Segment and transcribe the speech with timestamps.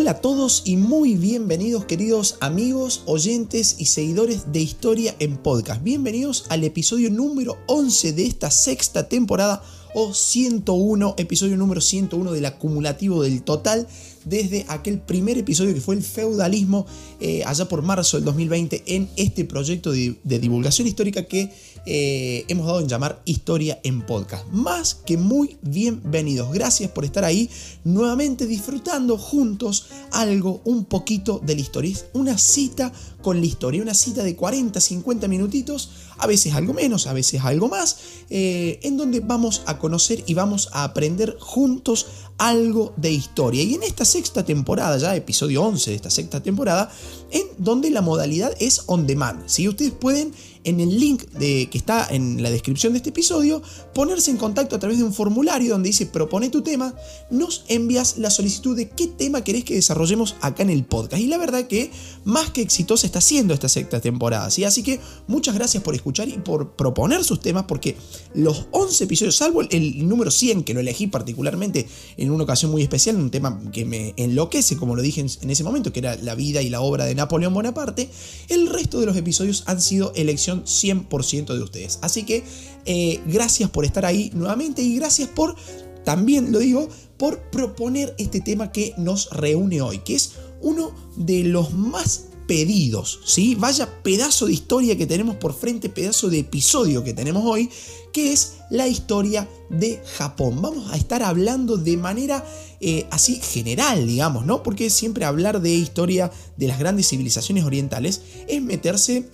[0.00, 5.82] Hola a todos y muy bienvenidos queridos amigos, oyentes y seguidores de Historia en Podcast.
[5.82, 9.60] Bienvenidos al episodio número 11 de esta sexta temporada
[9.94, 13.88] o 101, episodio número 101 del acumulativo del total
[14.24, 16.86] desde aquel primer episodio que fue el feudalismo
[17.18, 21.50] eh, allá por marzo del 2020 en este proyecto de, divulgación histórica que
[21.90, 24.46] eh, hemos dado en llamar Historia en Podcast.
[24.52, 26.52] Más que muy bienvenidos.
[26.52, 27.48] Gracias por estar ahí
[27.82, 31.92] nuevamente disfrutando juntos algo, un poquito de la historia.
[31.92, 36.74] Es una cita con la historia, una cita de 40, 50 minutitos, a veces algo
[36.74, 37.96] menos, a veces algo más,
[38.28, 43.62] eh, en donde vamos a conocer y vamos a aprender juntos algo de historia.
[43.62, 46.92] Y en esta sexta temporada, ya episodio 11 de esta sexta temporada,
[47.30, 49.48] en donde la modalidad es on demand.
[49.48, 50.32] Si ustedes pueden
[50.64, 53.62] en el link de, que está en la descripción de este episodio,
[53.94, 56.94] ponerse en contacto a través de un formulario donde dice propone tu tema,
[57.30, 61.22] nos envías la solicitud de qué tema querés que desarrollemos acá en el podcast.
[61.22, 61.90] Y la verdad que
[62.24, 64.50] más que exitosa está siendo esta sexta temporada.
[64.50, 64.64] ¿sí?
[64.64, 67.96] Así que muchas gracias por escuchar y por proponer sus temas, porque
[68.34, 72.82] los 11 episodios, salvo el, número 100 que lo elegí particularmente en una ocasión muy
[72.82, 76.34] especial, un tema que me enloquece, como lo dije en ese momento, que era la
[76.34, 78.10] vida y la obra de Napoleón Bonaparte,
[78.48, 81.98] el resto de los episodios han sido elecciones 100% de ustedes.
[82.02, 82.44] Así que
[82.84, 85.56] eh, gracias por estar ahí nuevamente y gracias por,
[86.04, 91.44] también lo digo, por proponer este tema que nos reúne hoy, que es uno de
[91.44, 93.54] los más pedidos, ¿sí?
[93.54, 97.68] Vaya pedazo de historia que tenemos por frente, pedazo de episodio que tenemos hoy,
[98.12, 100.62] que es la historia de Japón.
[100.62, 102.42] Vamos a estar hablando de manera
[102.80, 104.62] eh, así general, digamos, ¿no?
[104.62, 109.28] Porque siempre hablar de historia de las grandes civilizaciones orientales es meterse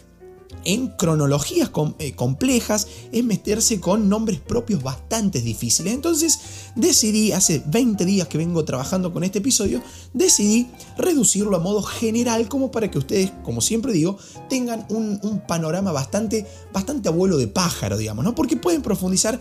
[0.64, 5.94] en cronologías eh, complejas, es meterse con nombres propios bastante difíciles.
[5.94, 6.38] Entonces
[6.74, 12.48] decidí, hace 20 días que vengo trabajando con este episodio, decidí reducirlo a modo general
[12.48, 15.14] como para que ustedes, como siempre digo, tengan un,
[15.48, 18.34] panorama bastante, bastante abuelo de pájaro, digamos, ¿no?
[18.34, 19.40] Porque pueden profundizar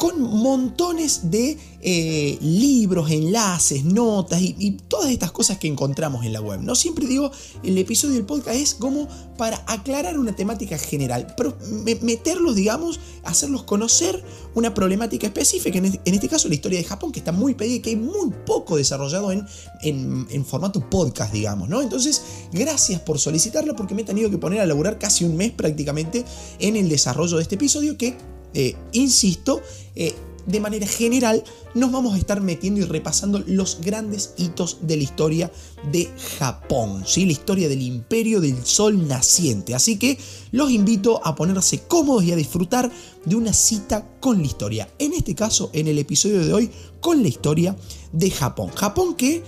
[0.00, 6.40] con montones de eh, libros, enlaces, notas y, todas estas cosas que encontramos en la
[6.40, 6.62] web.
[6.62, 7.30] No siempre digo,
[7.62, 9.06] el episodio del podcast es como
[9.36, 11.54] para aclarar una temática general, pero
[12.00, 14.24] meterlos, digamos, hacerlos conocer
[14.54, 17.80] una problemática específica, en este, caso la historia de Japón, que está muy pedida y
[17.80, 19.46] que hay muy poco desarrollado en,
[19.82, 21.82] en, formato podcast, digamos, ¿no?
[21.82, 22.22] Entonces,
[22.52, 26.24] gracias por solicitarlo porque me he tenido que poner a laburar casi un mes prácticamente
[26.58, 28.16] en el desarrollo de este episodio que
[28.54, 29.60] eh, insisto,
[29.94, 30.14] eh,
[30.46, 31.44] de manera general
[31.74, 35.52] nos vamos a estar metiendo y repasando los grandes hitos de la historia
[35.92, 37.26] de Japón, ¿sí?
[37.26, 39.74] la historia del imperio del sol naciente.
[39.74, 40.18] Así que
[40.50, 42.90] los invito a ponerse cómodos y a disfrutar
[43.24, 44.88] de una cita con la historia.
[44.98, 47.76] En este caso, en el episodio de hoy, con la historia
[48.12, 48.70] de Japón.
[48.74, 49.42] Japón que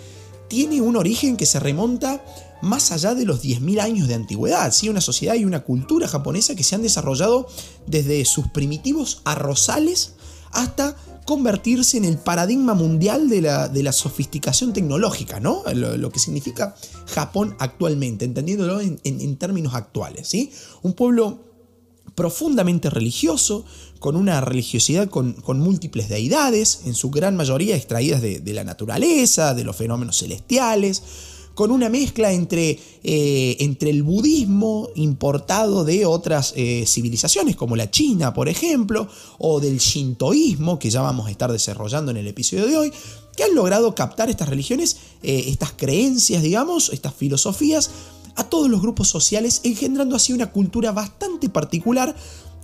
[0.49, 2.23] tiene un origen que se remonta
[2.63, 4.89] más allá de los 10.000 años de antigüedad, ¿sí?
[4.89, 7.49] una sociedad y una cultura japonesa que se han desarrollado
[7.87, 10.15] desde sus primitivos arrozales
[10.53, 15.63] hasta convertirse en el paradigma mundial de la, de la sofisticación tecnológica, ¿no?
[15.75, 16.75] Lo, que significa
[17.07, 20.29] Japón actualmente, entendiéndolo en, términos actuales.
[20.29, 20.53] ¿sí?
[20.83, 21.41] Un pueblo
[22.15, 23.65] profundamente religioso,
[23.99, 29.55] con una religiosidad con, múltiples deidades, en su gran mayoría extraídas de, de la naturaleza,
[29.55, 31.03] de los fenómenos celestiales,
[31.55, 37.91] con una mezcla entre, eh, entre el budismo importado de otras eh, civilizaciones, como la
[37.91, 39.09] China, por ejemplo,
[39.39, 42.93] o del shintoísmo, que ya vamos a estar desarrollando en el episodio de hoy,
[43.37, 47.91] que han logrado captar estas religiones, eh, estas creencias, digamos, estas filosofías,
[48.35, 52.17] a todos los grupos sociales, engendrando así una cultura bastante particular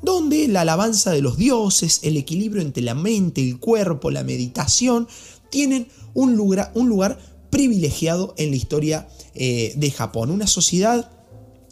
[0.03, 5.09] donde la alabanza de los dioses, el equilibrio entre la mente, el cuerpo, la meditación,
[5.51, 7.19] tienen un lugar, un lugar
[7.51, 10.31] privilegiado en la historia eh, de Japón.
[10.31, 11.11] Una sociedad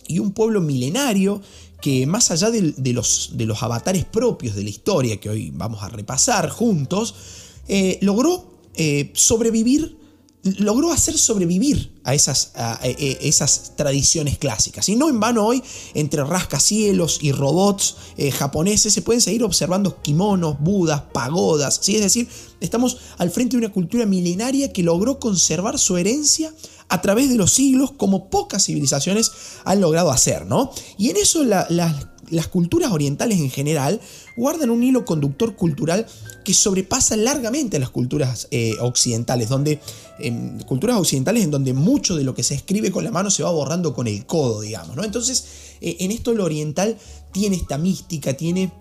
[0.06, 1.42] y un pueblo milenario
[1.80, 5.82] que más allá de, los, de, los, avatares propios de la historia que hoy vamos
[5.82, 7.14] a repasar juntos,
[7.68, 9.96] eh, logró eh, sobrevivir
[10.58, 12.52] logró hacer sobrevivir a esas,
[12.84, 14.88] e, esas, tradiciones clásicas.
[14.88, 15.60] Y no en vano hoy,
[15.92, 17.96] entre rascacielos y robots
[18.32, 21.80] japoneses, se pueden seguir observando kimonos, budas, pagodas.
[21.82, 21.96] ¿sí?
[21.96, 22.28] Es decir,
[22.60, 26.52] estamos al frente de una cultura milenaria que logró conservar su herencia
[26.88, 29.32] a través de los siglos como pocas civilizaciones
[29.64, 30.46] han logrado hacer.
[30.46, 30.70] ¿no?
[30.98, 31.66] Y en eso la,
[32.30, 34.00] las culturas orientales en general
[34.36, 36.06] guardan un hilo conductor cultural
[36.44, 39.80] que sobrepasa largamente a las culturas eh, occidentales, donde
[40.18, 43.42] en culturas occidentales en donde mucho de lo que se escribe con la mano se
[43.42, 45.04] va borrando con el codo, digamos, ¿no?
[45.04, 45.44] Entonces,
[45.80, 46.96] eh, en esto lo oriental
[47.32, 48.72] tiene esta mística, tiene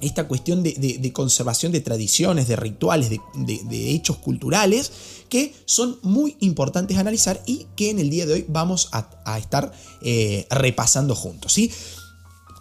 [0.00, 4.92] esta cuestión de, conservación de tradiciones, de rituales, de, hechos culturales
[5.28, 9.38] que son muy importantes a analizar y que en el día de hoy vamos a,
[9.38, 9.72] estar
[10.02, 11.52] eh, repasando juntos.
[11.52, 11.70] ¿sí?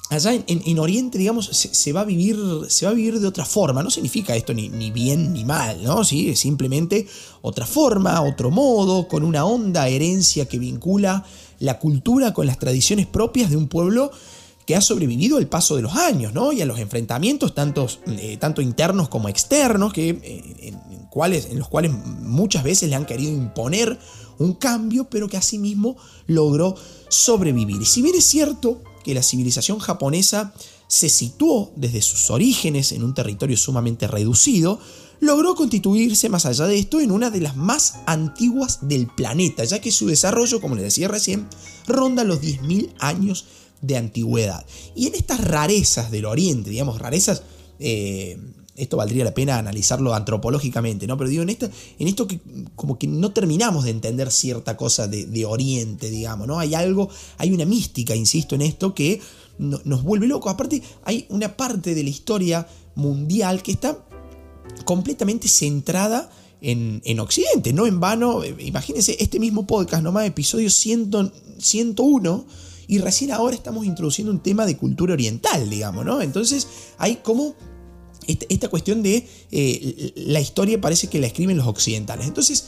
[0.09, 2.37] Allá en, Oriente, digamos, se, va a vivir,
[2.69, 3.83] se va a vivir de otra forma.
[3.83, 6.05] No significa esto ni, ni bien ni mal, ¿no?
[6.05, 6.29] ¿Sí?
[6.29, 7.07] Es simplemente
[7.41, 11.25] otra forma, otro modo, con una honda herencia que vincula
[11.59, 14.11] la cultura con las tradiciones propias de un pueblo
[14.67, 16.51] que ha sobrevivido al paso de los años, ¿no?
[16.51, 17.53] Y a los enfrentamientos,
[18.05, 22.95] eh, tanto internos como externos, que, eh, en, cuales, en los cuales muchas veces le
[22.95, 23.97] han querido imponer
[24.39, 25.95] un cambio, pero que asimismo
[26.27, 26.75] logró
[27.07, 27.81] sobrevivir.
[27.81, 30.53] Y si bien es cierto que la civilización japonesa
[30.87, 34.81] se situó desde sus orígenes en un territorio sumamente reducido,
[35.21, 39.79] logró constituirse más allá de esto en una de las más antiguas del planeta, ya
[39.79, 41.47] que su desarrollo, como les decía recién,
[41.87, 43.45] ronda los 10.000 años
[43.81, 44.65] de antigüedad.
[44.95, 47.43] Y en estas rarezas del Oriente, digamos, rarezas,
[47.79, 48.37] eh,
[48.77, 51.17] esto valdría la pena analizarlo antropológicamente, ¿no?
[51.17, 52.39] Pero digo, en, esta, en esto que
[52.75, 56.59] como que no terminamos de entender cierta cosa de, Oriente, digamos, ¿no?
[56.59, 59.19] Hay algo, hay una mística, insisto en esto, que
[59.57, 60.53] nos vuelve locos.
[60.53, 64.05] Aparte, hay una parte de la historia mundial que está
[64.85, 66.29] completamente centrada
[66.61, 68.45] en, en, Occidente, no en vano.
[68.45, 72.45] Imagínense este mismo podcast, nomás episodio 100, 101
[72.87, 76.21] y recién ahora estamos introduciendo un tema de cultura oriental, digamos, ¿no?
[76.21, 76.67] Entonces
[76.97, 77.55] hay como
[78.27, 82.27] esta cuestión de eh, la historia parece que la escriben los occidentales.
[82.27, 82.65] Entonces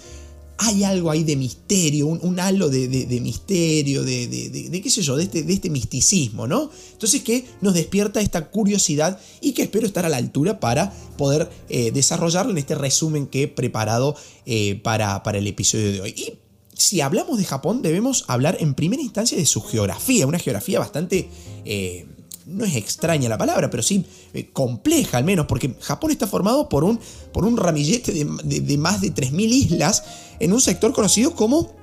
[0.61, 5.53] hay algo ahí de misterio, un, halo de, misterio, de, qué sé yo, este, de
[5.53, 6.69] este, misticismo, ¿no?
[6.91, 11.49] Entonces que nos despierta esta curiosidad y que espero estar a la altura para poder
[11.69, 16.39] eh, desarrollarlo en este resumen que he preparado eh, para, para el episodio de hoy
[16.79, 21.29] si hablamos de Japón, debemos hablar en primera instancia de su geografía, una geografía bastante...
[21.65, 22.07] Eh,
[22.45, 26.67] no es extraña la palabra, pero sí eh, compleja al menos, porque Japón está formado
[26.67, 26.99] por un,
[27.31, 30.03] por un ramillete de, más de 3.000 islas
[30.39, 31.75] en un sector conocido como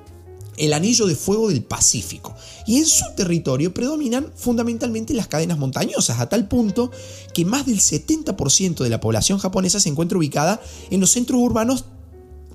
[0.57, 2.35] el Anillo de Fuego del Pacífico.
[2.67, 6.91] Y en su territorio predominan fundamentalmente las cadenas montañosas, a tal punto
[7.33, 10.61] que más del 70% de la población japonesa se encuentra ubicada
[10.91, 11.85] en los centros urbanos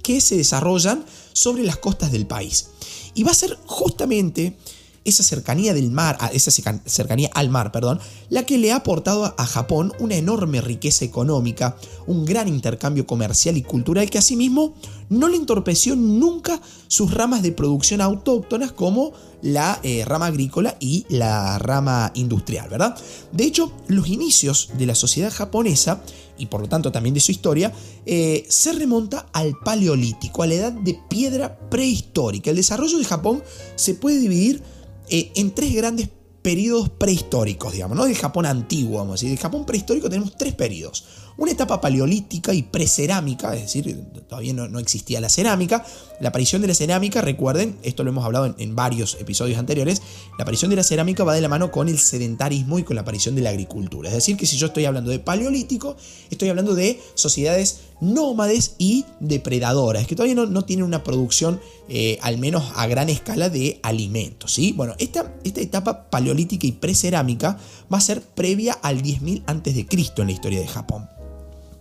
[0.04, 2.70] que se desarrollan sobre las costas del país.
[3.14, 4.58] Y va a ser justamente
[5.04, 6.52] esa cercanía del mar, esa
[6.86, 8.00] cercanía al mar, perdón,
[8.30, 11.76] la que le ha aportado a Japón una enorme riqueza económica,
[12.06, 14.76] un gran intercambio comercial y cultural que asimismo
[15.10, 19.12] no le entorpeció nunca sus ramas de producción autóctonas como
[19.42, 22.96] la eh, rama agrícola y la rama industrial, ¿verdad?
[23.32, 26.04] De hecho, los inicios de la sociedad japonesa
[26.42, 27.72] y por lo tanto también de su historia,
[28.06, 32.50] eh, se remonta al Paleolítico, a la edad de piedra prehistórica.
[32.50, 33.44] El desarrollo de Japón
[33.76, 34.64] se puede dividir
[35.10, 36.10] eh, en tres grandes
[36.42, 39.30] periodos prehistóricos, digamos, no del Japón antiguo, vamos a decir.
[39.30, 41.06] Del Japón prehistórico tenemos tres periodos
[41.38, 45.86] una etapa paleolítica y precerámica, es decir, todavía no, existía la cerámica.
[46.20, 50.02] La aparición de la cerámica, recuerden, esto lo hemos hablado en, varios episodios anteriores,
[50.38, 53.02] la aparición de la cerámica va de la mano con el sedentarismo y con la
[53.02, 54.10] aparición de la agricultura.
[54.10, 55.96] Es decir, que si yo estoy hablando de paleolítico,
[56.30, 62.38] estoy hablando de sociedades nómades y depredadoras, que todavía no, tienen una producción, eh, al
[62.38, 64.54] menos a gran escala, de alimentos.
[64.54, 64.74] ¿sí?
[64.76, 67.58] Bueno, esta, esta etapa paleolítica y precerámica
[67.92, 69.88] va a ser previa al 10.000 a.C.
[70.22, 71.21] en la historia de Japón.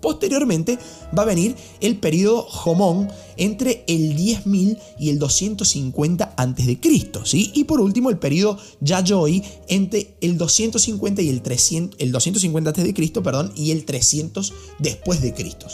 [0.00, 0.78] Posteriormente
[1.16, 6.78] va a venir el periodo Jomón entre el 10.000 y el 250 a.C.
[7.24, 7.50] ¿sí?
[7.54, 13.20] Y por último el periodo Yayoi entre el 250 y el 300, el 250 a.C.,
[13.22, 15.66] perdón, y el 300 después de Cristo.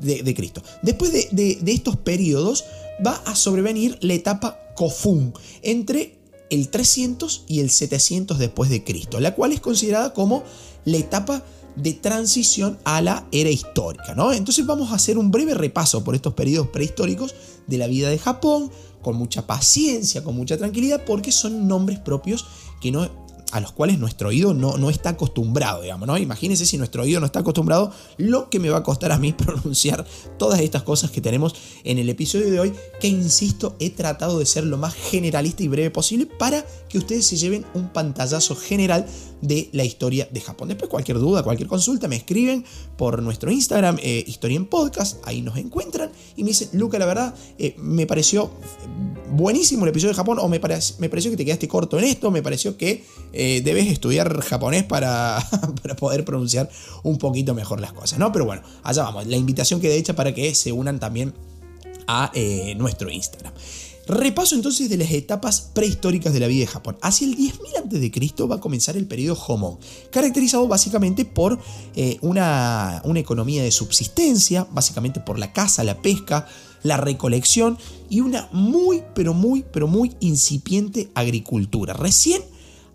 [0.00, 0.62] De, Cristo.
[0.82, 2.64] Después de, estos periodos
[3.04, 6.16] va a sobrevenir la etapa Kofun entre
[6.50, 10.42] el 300 y el 700 después de Cristo, la cual es considerada como
[10.84, 11.44] la etapa
[11.76, 14.14] de transición a la era histórica.
[14.14, 14.32] ¿no?
[14.32, 17.34] Entonces vamos a hacer un breve repaso por estos periodos prehistóricos
[17.66, 18.70] de la vida de Japón,
[19.02, 22.46] con mucha paciencia, con mucha tranquilidad, porque son nombres propios
[22.80, 26.18] que no a los cuales nuestro oído no, no está acostumbrado, digamos, ¿no?
[26.18, 29.32] Imagínense si nuestro oído no está acostumbrado, lo que me va a costar a mí
[29.38, 30.04] pronunciar
[30.38, 31.54] todas estas cosas que tenemos
[31.84, 35.68] en el episodio de hoy, que insisto, he tratado de ser lo más generalista y
[35.68, 39.06] breve posible para que ustedes se lleven un pantallazo general
[39.44, 40.68] de la historia de Japón.
[40.68, 42.64] Después cualquier duda, cualquier consulta, me escriben
[42.96, 47.06] por nuestro Instagram, eh, Historia en Podcast, ahí nos encuentran y me dicen, Luca, la
[47.06, 48.50] verdad, eh, me pareció
[49.30, 50.58] buenísimo el episodio de Japón o me,
[50.98, 53.04] me pareció que te quedaste corto en esto, me pareció que...
[53.36, 55.44] Eh, debes estudiar japonés para,
[55.82, 56.70] para, poder pronunciar
[57.02, 58.30] un poquito mejor las cosas, ¿no?
[58.30, 59.26] Pero bueno, allá vamos.
[59.26, 61.34] La invitación queda hecha para que se unan también
[62.06, 62.30] a
[62.76, 63.52] nuestro Instagram.
[64.06, 66.98] Repaso entonces de las etapas prehistóricas de la vida de Japón.
[67.00, 68.44] Hacia el 10.000 a.C.
[68.44, 69.78] va a comenzar el periodo Homon,
[70.10, 71.58] caracterizado básicamente por
[71.96, 76.46] eh, una, una economía de subsistencia, básicamente por la caza, la pesca,
[76.82, 77.78] la recolección
[78.10, 81.94] y una muy, pero muy, pero muy incipiente agricultura.
[81.94, 82.42] Recién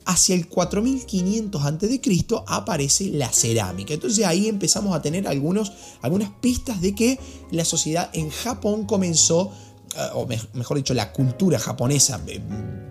[0.05, 2.01] hacia el 4500 a.C.
[2.47, 3.93] aparece la cerámica.
[3.93, 7.19] Entonces ahí empezamos a tener algunos, algunas pistas de que
[7.51, 9.51] la sociedad en Japón comenzó
[10.13, 12.41] o mejor dicho, la cultura japonesa eh,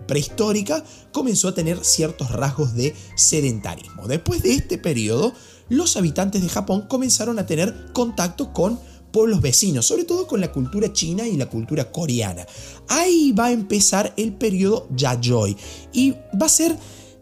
[0.07, 4.07] prehistórica comenzó a tener ciertos rasgos de sedentarismo.
[4.07, 5.33] Después de este periodo,
[5.69, 8.79] los habitantes de Japón comenzaron a tener contacto con
[9.11, 12.45] pueblos vecinos, sobre todo con la cultura china y la cultura coreana.
[12.87, 15.57] Ahí va a empezar el periodo Yayoi
[15.93, 16.75] y va a ser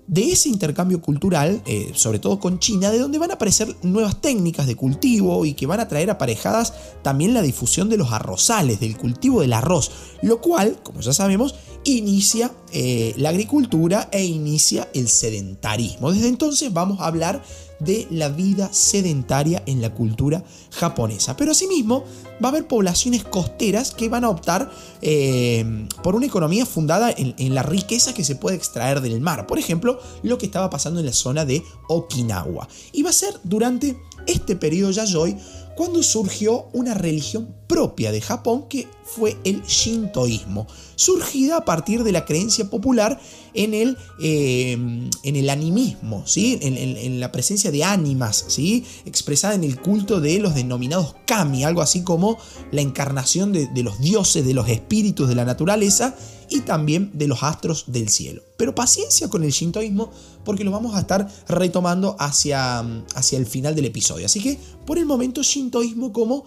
[0.08, 4.22] de ese intercambio cultural, eh, sobre todo con China, de donde van a aparecer nuevas
[4.22, 6.74] técnicas de cultivo y que van a traer aparejadas
[7.04, 11.56] también la difusión de los arrozales, del cultivo del arroz, lo cual, como ya sabemos,
[11.84, 16.12] inicia eh, la agricultura e inicia el sedentarismo.
[16.12, 17.44] Desde entonces vamos a hablar
[17.80, 21.38] de la vida sedentaria en la cultura japonesa.
[21.38, 22.04] Pero asimismo
[22.44, 27.36] va a haber poblaciones costeras que van a optar eh, por una economía fundada en,
[27.38, 29.48] en, la riqueza que se puede extraer del mar.
[29.48, 32.68] Por ejemplo, lo que estaba pasando en la zona de Okinawa.
[32.92, 35.38] Y va a ser durante este periodo Yayoi
[35.78, 40.66] cuando surgió una religión propia de Japón que fue el shintoísmo,
[40.96, 43.20] surgida a partir de la creencia popular
[43.54, 46.58] en el, eh, en el animismo, ¿sí?
[46.64, 48.86] En, la presencia de ánimas, ¿sí?
[49.06, 52.40] expresada en el culto de los denominados kami, algo así como
[52.72, 56.16] la encarnación de los dioses, de los espíritus de la naturaleza
[56.50, 58.42] y también de los astros del cielo.
[58.58, 60.12] Pero paciencia con el shintoísmo
[60.46, 62.80] porque lo vamos a estar retomando hacia,
[63.16, 64.26] hacia el final del episodio.
[64.26, 66.46] Así que por el momento shintoísmo como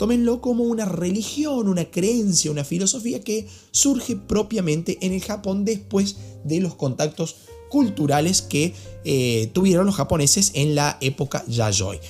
[0.00, 6.16] Tómenlo como una religión, una creencia, una filosofía que surge propiamente en el Japón después
[6.42, 7.36] de los contactos
[7.68, 8.72] culturales que
[9.04, 12.00] eh, tuvieron los japoneses en la época Yayoi.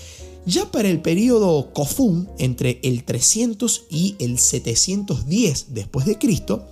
[0.47, 6.69] Ya para el periodo Kofun, entre el 300 y el 710 después de Cristo,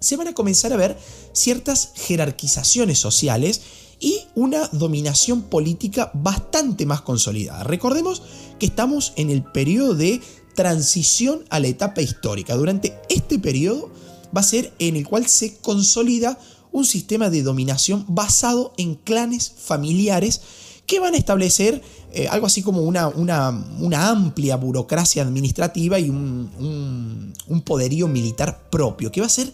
[0.00, 0.98] se van a comenzar a ver
[1.32, 3.60] ciertas jerarquizaciones sociales
[4.00, 7.64] y una dominación política bastante más consolidada.
[7.64, 8.22] Recordemos
[8.58, 10.20] que estamos en el periodo de
[10.54, 12.54] transición a la etapa histórica.
[12.54, 13.90] Durante este periodo
[14.36, 16.38] va a ser en el cual se consolida
[16.70, 20.40] un sistema de dominación basado en clanes familiares
[20.86, 27.32] que van a establecer eh, algo así como una, una, amplia burocracia administrativa y un,
[27.46, 29.52] un poderío militar propio, que va a ser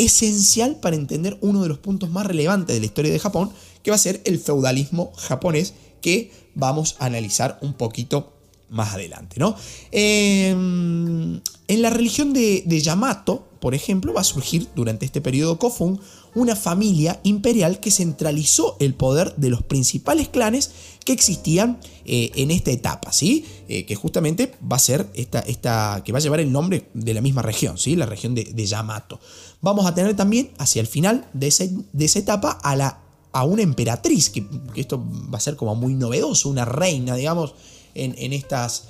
[0.00, 3.50] esencial para entender uno de los puntos más relevantes de la historia de Japón,
[3.82, 8.32] que va a ser el feudalismo japonés, que vamos a analizar un poquito
[8.70, 9.36] más adelante.
[9.38, 9.56] ¿no?
[9.90, 16.00] Em, en la religión de, Yamato, por ejemplo, va a surgir durante este periodo Kofun
[16.34, 20.70] una familia imperial que centralizó el poder de los principales clanes
[21.04, 23.44] que existían eh, en esta etapa, ¿sí?
[23.68, 27.14] Eh, que justamente va a ser esta, esta, que va a llevar el nombre de
[27.14, 27.96] la misma región, ¿sí?
[27.96, 29.20] la región de, Yamato.
[29.62, 31.52] Vamos a tener también hacia el final de,
[31.92, 33.00] de esa etapa a la
[33.32, 37.54] a una emperatriz, que, esto va a ser como muy novedoso, una reina, digamos,
[37.94, 38.84] en, estas,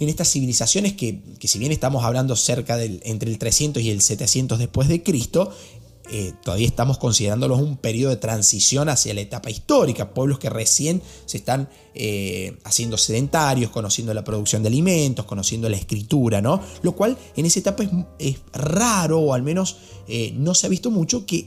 [0.00, 4.00] en estas civilizaciones que, si bien estamos hablando cerca del, entre el 300 y el
[4.00, 5.52] 700 después de Cristo,
[6.12, 11.00] eh, todavía estamos considerándolos un periodo de transición hacia la etapa histórica, pueblos que recién
[11.24, 16.60] se están eh, haciendo sedentarios, conociendo la producción de alimentos, conociendo la escritura, ¿no?
[16.82, 17.84] Lo cual en esa etapa
[18.18, 19.76] es, raro, o al menos
[20.08, 21.46] eh, no se ha visto mucho, que,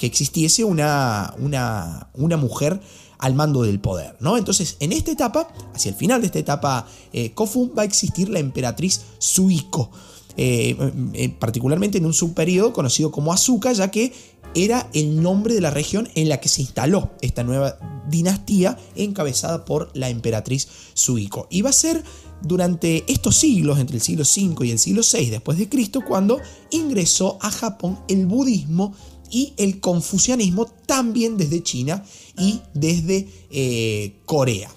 [0.00, 2.80] existiese una, una, una, mujer
[3.18, 4.38] al mando del poder, ¿no?
[4.38, 6.86] Entonces, en esta etapa, hacia el final de esta etapa
[7.34, 9.90] Kofun, va a existir la emperatriz Suiko.
[10.36, 10.76] Eh,
[11.14, 14.12] eh, particularmente en un subperiodo conocido como Azuka, ya que
[14.54, 19.64] era el nombre de la región en la que se instaló esta nueva dinastía encabezada
[19.64, 21.46] por la emperatriz Suiko.
[21.50, 22.02] Y va a ser
[22.42, 26.38] durante estos siglos, entre el siglo V y el siglo VI después de Cristo, cuando
[26.70, 28.94] ingresó a Japón el budismo
[29.30, 32.04] y el confucianismo también desde China
[32.36, 34.70] y desde eh, Corea.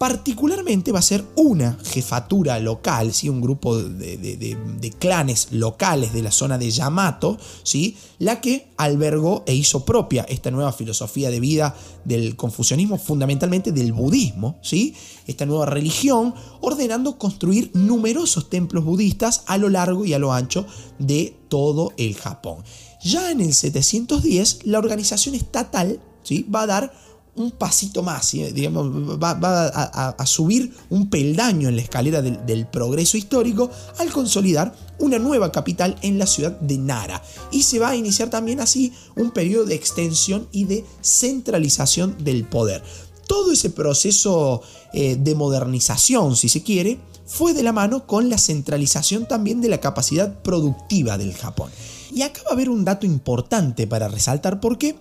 [0.00, 3.28] Particularmente va a ser una jefatura local, ¿sí?
[3.28, 7.98] un grupo de, clanes locales de la zona de Yamato, ¿sí?
[8.18, 11.76] la que albergó e hizo propia esta nueva filosofía de vida
[12.06, 14.94] del confucianismo, fundamentalmente del budismo, ¿sí?
[15.26, 20.64] esta nueva religión, ordenando construir numerosos templos budistas a lo largo y a lo ancho
[20.98, 22.64] de todo el Japón.
[23.04, 26.44] Ya en el 710, la organización estatal ¿sí?
[26.44, 27.09] va a dar
[27.40, 28.86] un pasito más, digamos,
[29.20, 35.50] va, a, subir un peldaño en la escalera del, progreso histórico al consolidar una nueva
[35.50, 37.22] capital en la ciudad de Nara.
[37.50, 42.44] Y se va a iniciar también así un periodo de extensión y de centralización del
[42.44, 42.82] poder.
[43.26, 48.38] Todo ese proceso eh, de modernización, si se quiere, fue de la mano con la
[48.38, 51.70] centralización también de la capacidad productiva del Japón.
[52.12, 54.96] Y acá va a haber un dato importante para resaltar porque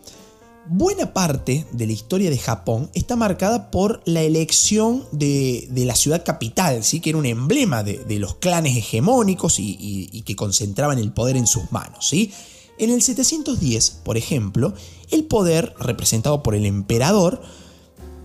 [0.70, 6.24] buena parte de la historia de Japón está marcada por la elección de, la ciudad
[6.24, 7.00] capital, ¿sí?
[7.00, 11.72] que era un emblema de, los clanes hegemónicos y, que concentraban el poder en sus
[11.72, 12.08] manos.
[12.08, 12.32] ¿sí?
[12.78, 14.74] En el 710, por ejemplo,
[15.10, 17.42] el poder, representado por el emperador,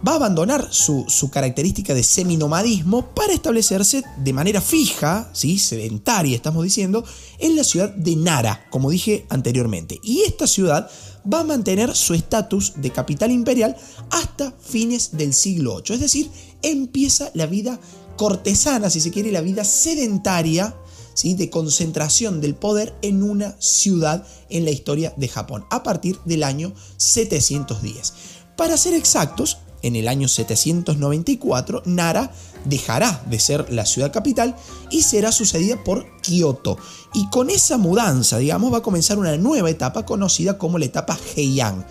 [0.06, 5.58] va a abandonar su, característica de seminomadismo para establecerse de manera fija, ¿sí?
[5.58, 7.04] sedentaria estamos diciendo,
[7.38, 9.98] en la ciudad de Nara, como dije anteriormente.
[10.02, 10.90] Y esta ciudad
[11.32, 13.76] va a mantener su estatus de capital imperial
[14.10, 15.94] hasta fines del siglo VIII.
[15.94, 16.30] Es decir,
[16.62, 17.80] empieza la vida
[18.16, 20.76] cortesana, si se quiere, la vida sedentaria
[21.14, 21.34] ¿sí?
[21.34, 26.42] de concentración del poder en una ciudad en la historia de Japón, a partir del
[26.42, 28.12] año 710.
[28.56, 32.32] Para ser exactos, en el año 794, Nara
[32.64, 34.56] dejará de ser la ciudad capital
[34.90, 36.78] y será sucedida por Kioto.
[37.12, 41.18] Y con esa mudanza, digamos, va a comenzar una nueva etapa conocida como la etapa
[41.36, 41.86] Heian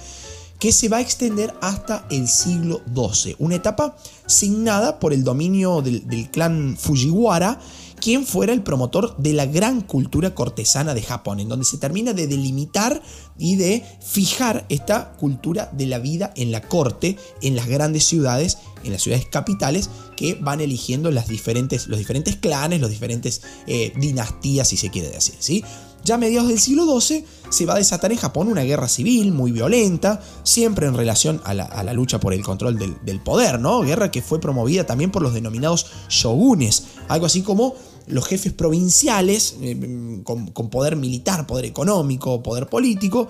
[0.59, 5.81] que se va a extender hasta el siglo XII, una etapa signada por el dominio
[5.81, 7.59] del, del clan Fujiwara
[8.03, 12.11] quien fuera el promotor de la gran cultura cortesana de Japón, en donde se termina
[12.11, 13.01] de delimitar
[13.37, 18.57] y de fijar esta cultura de la vida en la corte, en las grandes ciudades,
[18.83, 23.93] en las ciudades capitales, que van eligiendo las diferentes, los diferentes clanes, las diferentes eh,
[23.95, 25.35] dinastías, si se quiere decir.
[25.39, 25.63] ¿sí?
[26.03, 29.31] Ya a mediados del siglo XII se va a desatar en Japón una guerra civil
[29.31, 33.79] muy violenta, siempre en relación a la, lucha por el control del, del, poder, ¿no?
[33.79, 37.75] Guerra que fue promovida también por los denominados shogunes, algo así como
[38.07, 43.27] los jefes provinciales eh, con, poder militar, poder económico, poder político,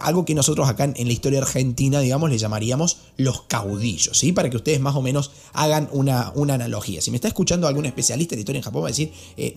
[0.00, 4.32] algo que nosotros acá en, la historia argentina, digamos, le llamaríamos los caudillos, ¿sí?
[4.32, 7.00] Para que ustedes más o menos hagan una, una analogía.
[7.00, 9.56] Si me está escuchando algún especialista en historia en Japón, va a decir, eh,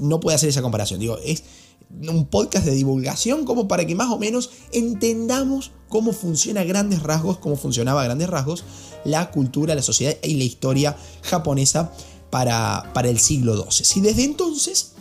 [0.00, 1.00] no puede hacer esa comparación.
[1.00, 1.44] Digo, es
[1.90, 7.02] un podcast de divulgación como para que más o menos entendamos cómo funciona a grandes
[7.02, 8.64] rasgos, cómo funcionaba a grandes rasgos
[9.04, 11.92] la cultura, la sociedad y la historia japonesa
[12.30, 14.00] para, para el siglo XII.
[14.00, 14.92] Y desde entonces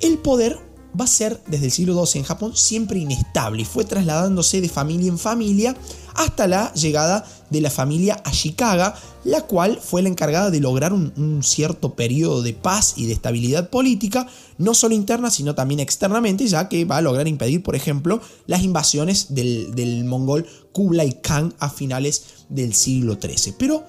[0.00, 0.58] el poder
[0.98, 4.68] va a ser desde el siglo XII en Japón siempre inestable y fue trasladándose de
[4.68, 5.76] familia en familia
[6.14, 11.42] hasta la llegada de la familia Ashikaga, la cual fue la encargada de lograr un,
[11.42, 14.26] cierto periodo de paz y de estabilidad política,
[14.58, 18.62] no solo interna, sino también externamente, ya que va a lograr impedir, por ejemplo, las
[18.62, 23.54] invasiones del, del mongol Kublai Khan a finales del siglo XIII.
[23.58, 23.84] Pero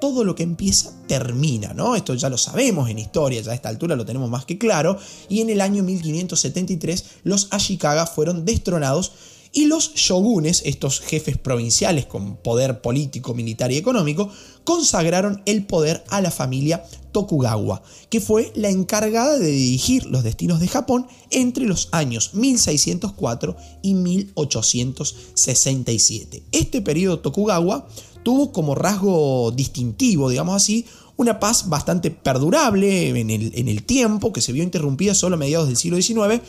[0.00, 1.96] todo lo que empieza termina, ¿no?
[1.96, 4.98] Esto ya lo sabemos en historia, ya a esta altura lo tenemos más que claro,
[5.28, 9.12] y en el año 1573 los Ashikaga fueron destronados
[9.52, 14.30] y los shogunes, estos jefes provinciales con poder político, militar y económico,
[14.64, 20.60] consagraron el poder a la familia Tokugawa, que fue la encargada de dirigir los destinos
[20.60, 26.42] de Japón entre los años 1604 y 1867.
[26.52, 27.88] Este periodo Tokugawa
[28.28, 30.84] tuvo como rasgo distintivo, digamos así,
[31.16, 35.78] una paz bastante perdurable en el, tiempo, que se vio interrumpida solo a mediados del
[35.78, 36.42] siglo XIX,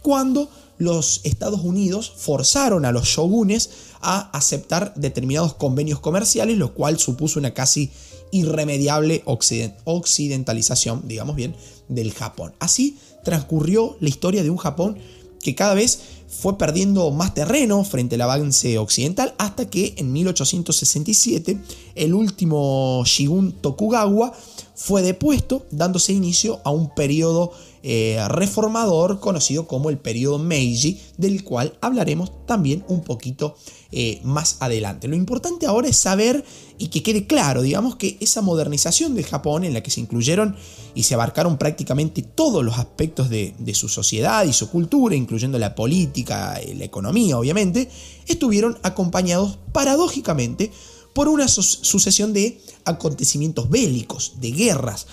[0.00, 3.70] cuando los Estados Unidos forzaron a los shogunes
[4.00, 7.90] a aceptar determinados convenios comerciales, lo cual supuso una casi
[8.30, 11.56] irremediable occidentalización, digamos bien,
[11.88, 12.54] del Japón.
[12.60, 14.98] Así transcurrió la historia de un Japón
[15.44, 21.58] que cada vez fue perdiendo más terreno frente al avance occidental hasta que en 1867
[21.94, 24.32] el último Shigun Tokugawa
[24.74, 27.52] fue depuesto, dándose inicio a un periodo
[27.84, 33.54] eh, reformador conocido como el periodo Meiji, del cual hablaremos también un poquito
[33.92, 35.06] eh, más adelante.
[35.06, 36.44] Lo importante ahora es saber
[36.78, 40.56] y que quede claro, digamos que esa modernización de Japón en la que se incluyeron
[40.94, 45.74] y se abarcaron prácticamente todos los aspectos de, su sociedad y su cultura, incluyendo la
[45.74, 47.88] política, la economía, obviamente,
[48.26, 50.70] estuvieron acompañados paradójicamente
[51.12, 55.06] por una sucesión de acontecimientos bélicos, de guerras,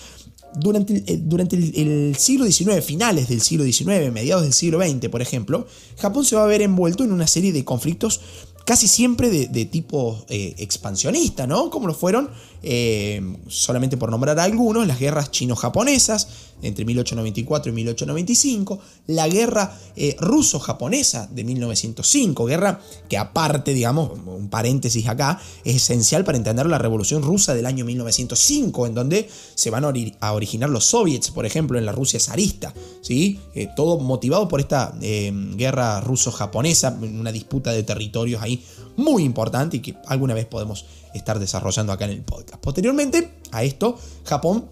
[0.54, 5.22] durante, eh, durante el, siglo XIX, finales del siglo XIX, mediados del siglo XX, por
[5.22, 5.66] ejemplo,
[5.98, 8.20] Japón se va a ver envuelto en una serie de conflictos
[8.64, 11.70] casi siempre de, tipo eh, expansionista, ¿no?
[11.70, 12.30] Como lo fueron
[12.62, 16.28] eh, solamente por nombrar algunos, las guerras chino-japonesas
[16.62, 24.48] entre 1894 y 1895, la guerra eh, ruso-japonesa de 1905, guerra que aparte, digamos, un
[24.48, 29.70] paréntesis acá, es esencial para entender la revolución rusa del año 1905, en donde se
[29.70, 33.40] van a, originar los soviets, por ejemplo, en la Rusia zarista, ¿sí?
[33.54, 38.62] Eh, todo motivado por esta guerra ruso-japonesa, una disputa de territorios ahí
[38.96, 42.60] muy importante y que alguna vez podemos estar desarrollando acá en el podcast.
[42.62, 44.66] Posteriormente a esto, Japón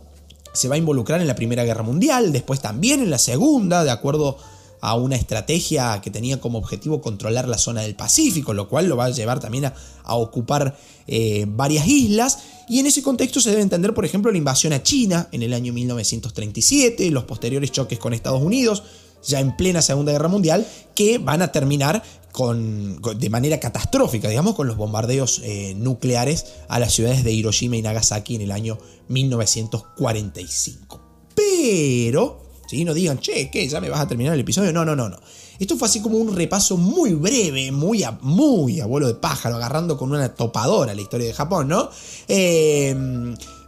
[0.52, 3.90] se va a involucrar en la Primera Guerra Mundial, después también en la Segunda, de
[3.90, 4.36] acuerdo
[4.80, 8.96] a una estrategia que tenía como objetivo controlar la zona del Pacífico, lo cual lo
[8.96, 9.74] va a llevar también a,
[10.14, 10.76] ocupar
[11.06, 12.38] eh, varias islas.
[12.68, 15.52] Y en ese contexto se debe entender, por ejemplo, la invasión a China en el
[15.52, 18.82] año 1937, los posteriores choques con Estados Unidos,
[19.22, 24.54] ya en plena Segunda Guerra Mundial, que van a terminar con, de manera catastrófica, digamos,
[24.54, 28.78] con los bombardeos eh, nucleares a las ciudades de Hiroshima y Nagasaki en el año
[29.08, 31.00] 1945.
[31.34, 33.68] Pero, si no digan, che, ¿qué?
[33.68, 34.72] ¿Ya me vas a terminar el episodio?
[34.72, 35.18] No, no, no, no.
[35.58, 39.98] Esto fue así como un repaso muy breve, muy, a, muy abuelo de pájaro, agarrando
[39.98, 41.90] con una topadora la historia de Japón, ¿no?
[42.28, 42.90] Eh,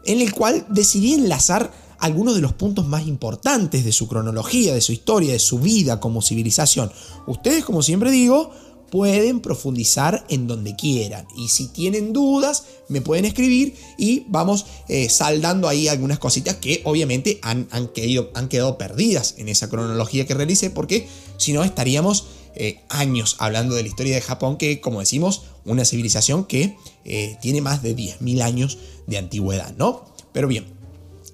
[0.05, 1.71] en el cual decidí enlazar
[2.03, 6.01] algunos de los puntos más importantes de su cronología, de su historia, de su vida
[6.01, 6.91] como civilización.
[7.29, 8.51] Ustedes, como siempre digo,
[8.91, 11.29] pueden profundizar en donde quieran.
[11.37, 16.83] Y si tienen dudas, me pueden escribir y vamos eh, saldando ahí algunas cositas que
[16.85, 17.89] obviamente han, han,
[18.35, 21.07] han, quedado perdidas en esa cronología que realicé, porque
[21.39, 25.85] si no estaríamos eh, años hablando de la historia de Japón, que como decimos, una
[25.85, 30.05] civilización que eh, tiene más de 10.000 años de antigüedad, ¿no?
[30.33, 30.82] Pero bien,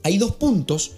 [0.08, 0.92] hay dos puntos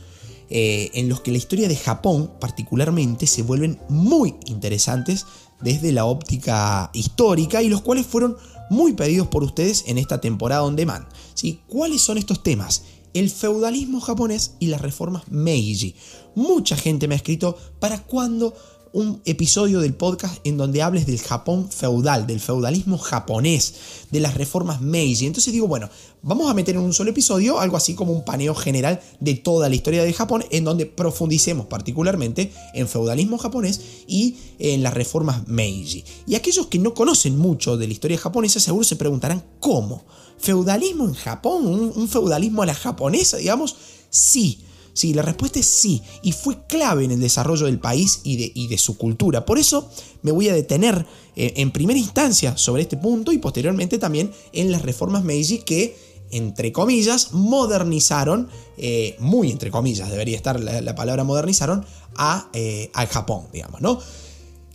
[0.51, 5.27] eh, en los que la historia de Japón particularmente se vuelven muy interesantes
[5.61, 8.37] desde la óptica histórica y los cuales fueron
[8.71, 11.07] muy pedidos por ustedes en esta temporada on demand.
[11.35, 11.61] ¿sí?
[11.67, 12.85] ¿Cuáles son estos temas?
[13.15, 15.97] El feudalismo japonés y las reformas Meiji.
[16.37, 18.55] Mucha gente me ha escrito para cuándo
[18.93, 23.75] un episodio del podcast en donde hables del Japón feudal, del feudalismo japonés,
[24.11, 25.27] de las reformas Meiji.
[25.27, 25.89] Entonces digo, bueno,
[26.23, 29.69] vamos a meter en un solo episodio algo así como un paneo general de toda
[29.69, 35.47] la historia de Japón, en donde profundicemos particularmente en feudalismo japonés y en las reformas
[35.47, 36.05] Meiji.
[36.27, 40.05] Y aquellos que no conocen mucho de la historia japonesa seguro se preguntarán, ¿cómo?
[40.39, 41.67] ¿Feudalismo en Japón?
[41.67, 43.77] ¿Un, un feudalismo a la japonesa, digamos?
[44.11, 48.67] Sí Sí, la respuesta es sí, y fue clave en el desarrollo del país y
[48.67, 49.45] de, su cultura.
[49.45, 49.89] Por eso
[50.23, 54.73] me voy a detener eh, en primera instancia sobre este punto y posteriormente también en
[54.73, 55.97] las reformas Meiji que,
[56.31, 61.85] entre comillas, modernizaron, eh, muy entre comillas debería estar la, palabra modernizaron,
[62.17, 64.01] a, eh, al Japón, digamos, ¿no?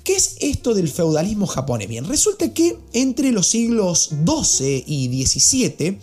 [0.06, 1.88] ¿Qué es esto del feudalismo japonés?
[1.88, 5.98] Bien, resulta que entre los siglos XII y XVII,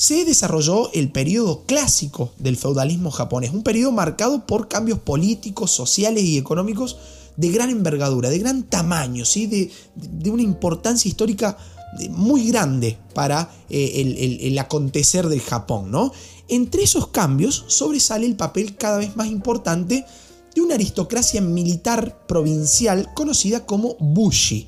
[0.00, 6.24] se desarrolló el periodo clásico del feudalismo japonés, un periodo marcado por cambios políticos, sociales
[6.24, 6.96] y económicos
[7.36, 9.46] de gran envergadura, de gran tamaño, ¿sí?
[9.46, 11.58] de, una importancia histórica
[12.00, 15.90] eh, muy grande para eh, el, acontecer del Japón.
[15.90, 16.12] ¿no?
[16.48, 20.06] Entre esos cambios sobresale el papel cada vez más importante
[20.54, 24.66] de una aristocracia militar provincial conocida como Bushi.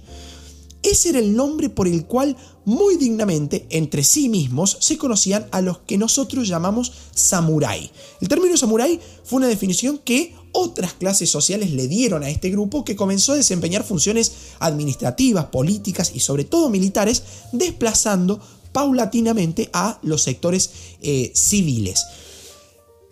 [0.83, 5.61] Ese era el nombre por el cual muy dignamente entre sí mismos se conocían a
[5.61, 7.91] los que nosotros llamamos samurái.
[8.21, 12.85] El término samurái fue una definición que otras clases sociales le dieron a este grupo
[12.85, 17.23] que comenzó a desempeñar funciones administrativas, políticas y sobre todo militares,
[17.53, 18.41] desplazando
[18.73, 20.71] paulatinamente a los sectores
[21.03, 22.05] eh, civiles.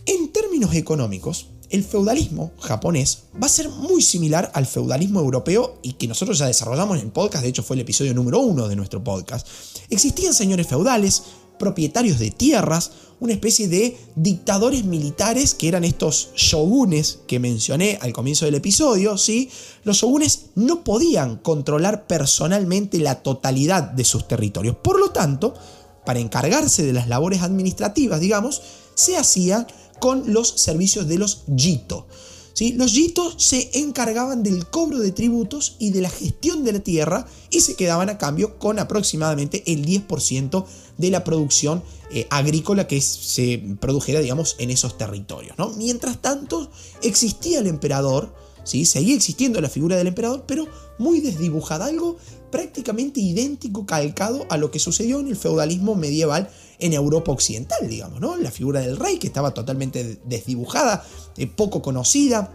[0.06, 5.94] En términos económicos, el feudalismo japonés va a ser muy similar al feudalismo europeo y
[5.94, 8.76] que nosotros ya desarrollamos en el podcast, de hecho fue el episodio número uno de
[8.76, 9.46] nuestro podcast.
[9.88, 11.22] Existían señores feudales,
[11.58, 18.12] propietarios de tierras, una especie de dictadores militares que eran estos shogunes que mencioné al
[18.12, 19.50] comienzo del episodio, ¿sí?
[19.84, 24.76] Los shogunes no podían controlar personalmente la totalidad de sus territorios.
[24.76, 25.54] Por lo tanto,
[26.06, 28.62] para encargarse de las labores administrativas, digamos,
[28.94, 29.66] se hacía
[30.00, 32.06] con los servicios de los Jito.
[32.52, 32.72] ¿Sí?
[32.72, 37.26] Los Jito se encargaban del cobro de tributos y de la gestión de la tierra
[37.48, 40.64] y se quedaban a cambio con aproximadamente el 10%
[40.98, 41.82] de la producción
[42.12, 45.56] eh, agrícola que se produjera, digamos, en esos territorios.
[45.58, 45.70] ¿no?
[45.70, 46.70] Mientras tanto,
[47.02, 48.34] existía el emperador,
[48.64, 48.84] ¿sí?
[48.84, 50.66] seguía existiendo la figura del emperador, pero
[50.98, 52.18] muy desdibujada, algo
[52.50, 58.20] prácticamente idéntico, calcado a lo que sucedió en el feudalismo medieval en Europa Occidental, digamos,
[58.20, 58.36] ¿no?
[58.36, 61.04] La figura del rey que estaba totalmente desdibujada,
[61.36, 62.52] eh, poco conocida,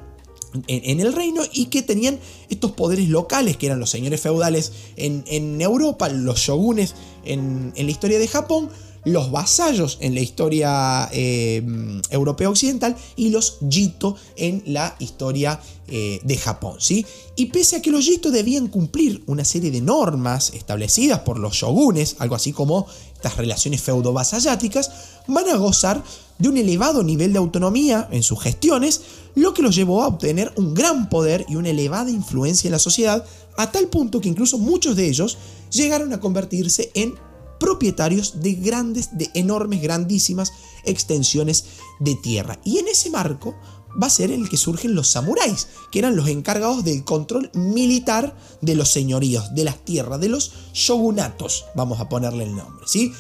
[0.68, 5.62] en, el reino y que tenían estos poderes locales que eran los señores feudales en,
[5.62, 8.70] Europa, los shogunes en, la historia de Japón,
[9.06, 11.64] los vasallos en la historia eh,
[12.10, 16.78] europea occidental y los Jito en la historia eh, de Japón.
[16.80, 17.06] ¿sí?
[17.36, 21.54] Y pese a que los Jito debían cumplir una serie de normas establecidas por los
[21.54, 24.92] shogunes, algo así como estas relaciones feudo-vasalláticas,
[25.28, 26.04] van a gozar
[26.38, 29.02] de un elevado nivel de autonomía en sus gestiones,
[29.36, 32.80] lo que los llevó a obtener un gran poder y una elevada influencia en la
[32.80, 33.24] sociedad,
[33.58, 35.38] a tal punto que incluso muchos de ellos
[35.72, 37.16] llegaron a convertirse en
[37.60, 40.52] propietarios de grandes, de enormes, grandísimas
[40.84, 41.66] extensiones
[42.00, 42.60] de tierra.
[42.64, 43.56] Y en ese marco
[44.02, 48.36] va a ser el que surgen los samuráis, que eran los encargados del control militar
[48.62, 53.14] de los señoríos, de las tierras, de los shogunatos, vamos a ponerle el nombre, ¿sí?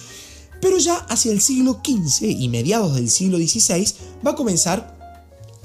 [0.61, 3.87] Pero ya hacia el siglo XV y mediados del siglo XVI
[4.25, 4.94] va a comenzar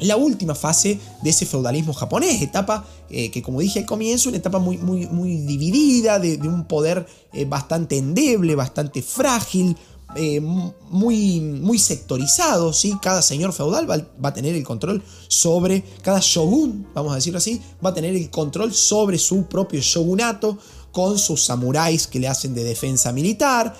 [0.01, 4.39] la última fase de ese feudalismo japonés, etapa eh, que como dije al comienzo, una
[4.39, 9.77] etapa muy, muy, muy dividida, de, un poder eh, bastante endeble, bastante frágil,
[10.15, 12.97] eh, muy, muy sectorizado, ¿sí?
[13.03, 17.61] cada señor feudal va, a tener el control sobre, cada shogun, vamos a decirlo así,
[17.85, 20.57] va a tener el control sobre su propio shogunato,
[20.93, 23.77] con sus samuráis que le hacen de defensa militar,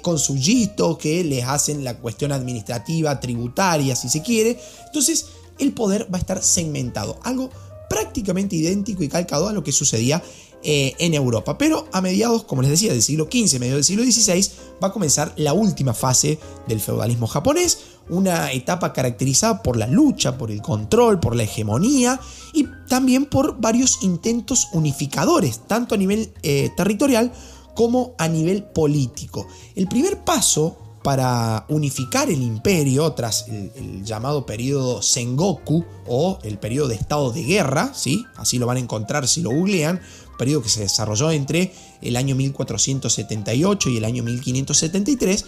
[0.00, 4.60] con su jito que les hacen la cuestión administrativa, tributaria, si se quiere.
[4.86, 5.26] Entonces,
[5.58, 7.50] el poder va a estar segmentado, algo
[7.88, 10.22] prácticamente idéntico y calcado a lo que sucedía
[10.64, 11.58] eh, en Europa.
[11.58, 14.48] Pero a mediados, como les decía, del siglo XV, medio del siglo XVI,
[14.82, 16.38] va a comenzar la última fase
[16.68, 22.20] del feudalismo japonés, una etapa caracterizada por la lucha, por el control, por la hegemonía
[22.54, 27.32] y también por varios intentos unificadores, tanto a nivel eh, territorial
[27.74, 29.46] como a nivel político.
[29.74, 36.88] El primer paso para unificar el imperio tras el, llamado periodo Sengoku o el periodo
[36.88, 38.24] de estado de guerra, ¿sí?
[38.36, 40.00] así lo van a encontrar si lo googlean,
[40.38, 45.44] periodo que se desarrolló entre el año 1478 y el año 1573,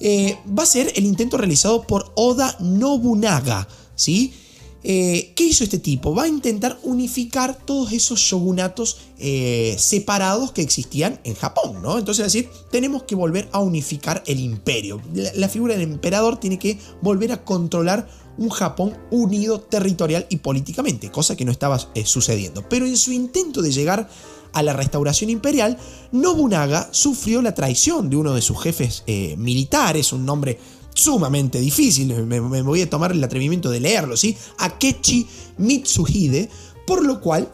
[0.00, 4.34] eh, va a ser el intento realizado por Oda Nobunaga, ¿sí?
[4.84, 6.14] Eh, ¿Qué hizo este tipo?
[6.14, 11.98] Va a intentar unificar todos esos shogunatos eh, separados que existían en Japón, ¿no?
[11.98, 15.00] Entonces, es decir, tenemos que volver a unificar el imperio.
[15.12, 21.10] La, figura del emperador tiene que volver a controlar un Japón unido territorial y políticamente,
[21.10, 22.68] cosa que no estaba eh, sucediendo.
[22.68, 24.08] Pero en su intento de llegar
[24.52, 25.78] a la restauración imperial,
[26.10, 29.02] Nobunaga sufrió la traición de uno de sus jefes
[29.38, 30.58] militares, un nombre
[30.94, 34.36] sumamente difícil, me, voy a tomar el atrevimiento de leerlo, ¿sí?
[34.58, 35.26] Akechi
[35.58, 36.48] Mitsuhide,
[36.86, 37.50] por lo cual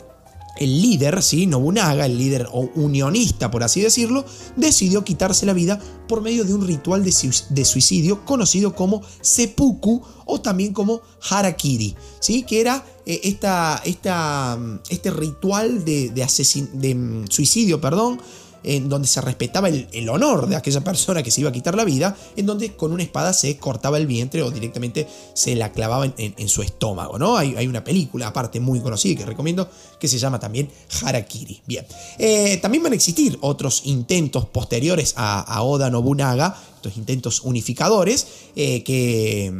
[0.58, 1.46] el líder, ¿sí?
[1.46, 4.24] Nobunaga, el líder unionista, por así decirlo,
[4.56, 10.40] decidió quitarse la vida por medio de un ritual de, suicidio conocido como seppuku o
[10.40, 12.42] también como harakiri, ¿sí?
[12.42, 18.20] que era eh, esta, esta, este ritual de, de mm, suicidio, perdón,
[18.68, 21.84] en donde se respetaba el, honor de aquella persona que se iba a quitar la
[21.84, 26.12] vida, en donde con una espada se cortaba el vientre o directamente se la clavaba
[26.18, 27.38] en, su estómago, ¿no?
[27.38, 30.68] Hay, una película aparte muy conocida que recomiendo que se llama también
[31.02, 31.62] Harakiri.
[31.66, 31.86] Bien,
[32.18, 38.82] eh, también van a existir otros intentos posteriores a, Oda Nobunaga, estos intentos unificadores, eh,
[38.84, 39.52] que eh,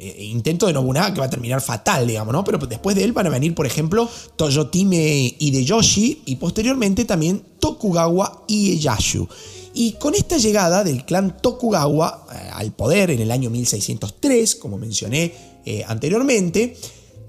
[0.00, 2.44] intento de Nobunaga que va a terminar fatal, digamos, ¿no?
[2.44, 8.44] Pero después de él van a venir, por ejemplo, Toyotime Hideyoshi y posteriormente también Tokugawa
[8.46, 9.28] Ieyasu.
[9.74, 14.78] Y con esta llegada del clan Tokugawa eh, al poder en el año 1603, como
[14.78, 15.32] mencioné
[15.64, 16.76] eh, anteriormente,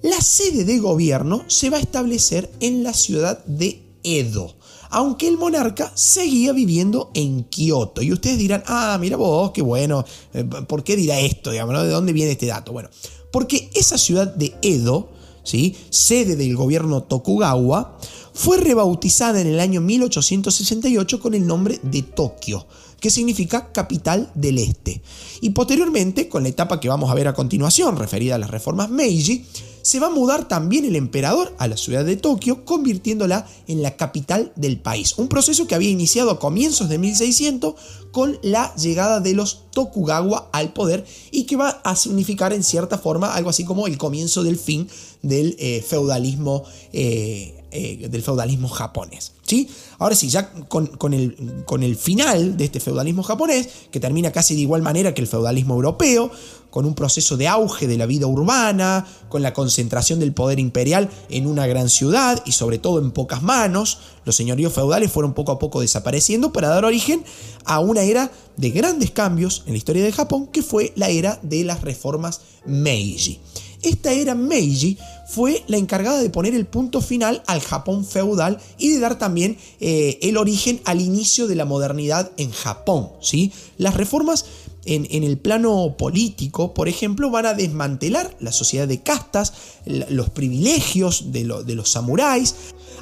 [0.02, 4.59] la sede de gobierno se va a establecer en la ciudad de Edo
[4.90, 8.02] aunque el monarca seguía viviendo en Kioto.
[8.02, 11.52] Y ustedes dirán, ah, mira vos, qué bueno, eh, ¿por qué dirá esto?
[11.52, 12.72] ¿De dónde viene este dato?
[12.72, 12.90] Bueno,
[13.32, 15.10] porque esa ciudad de Edo,
[15.44, 15.76] ¿sí?
[15.90, 17.98] sede del gobierno Tokugawa,
[18.34, 22.66] fue rebautizada en el año 1868 con el nombre de Tokio,
[23.00, 25.02] que significa capital del este.
[25.42, 28.90] Y posteriormente, con la etapa que vamos a ver a continuación, referida a las reformas
[28.90, 29.46] Meiji,
[29.90, 33.98] se va a mudar también el emperador a la ciudad de Tokio, convirtiéndola en la
[33.98, 35.18] capital del país.
[35.18, 37.74] Un proceso que había iniciado a comienzos de 1600
[38.12, 43.00] con la llegada de los Tokugawa al poder y que va a significar en cierta
[43.00, 44.88] forma algo así como el comienzo del fin
[45.24, 49.34] del eh, feudalismo eh, eh, del feudalismo japonés.
[49.50, 49.68] ¿Sí?
[49.98, 54.56] Ahora sí, ya con, el, con el final de este feudalismo japonés, que termina casi
[54.56, 56.32] de igual manera que el feudalismo europeo,
[56.70, 61.10] con un proceso de auge de la vida urbana, con la concentración del poder imperial
[61.30, 65.52] en una gran ciudad y sobre todo en pocas manos, los señoríos feudales fueron poco
[65.52, 67.24] a poco desapareciendo para dar origen
[67.66, 71.40] a una era de grandes cambios en la historia de Japón, que fue la era
[71.42, 73.40] de las reformas Meiji.
[73.82, 78.90] Esta era Meiji fue la encargada de poner el punto final al Japón feudal y
[78.90, 83.12] de dar también eh, el origen al inicio de la modernidad en Japón.
[83.22, 83.52] ¿sí?
[83.78, 84.46] Las reformas
[84.86, 89.54] en, el plano político, por ejemplo, van a desmantelar la sociedad de castas,
[89.86, 92.56] los privilegios de, de los samuráis,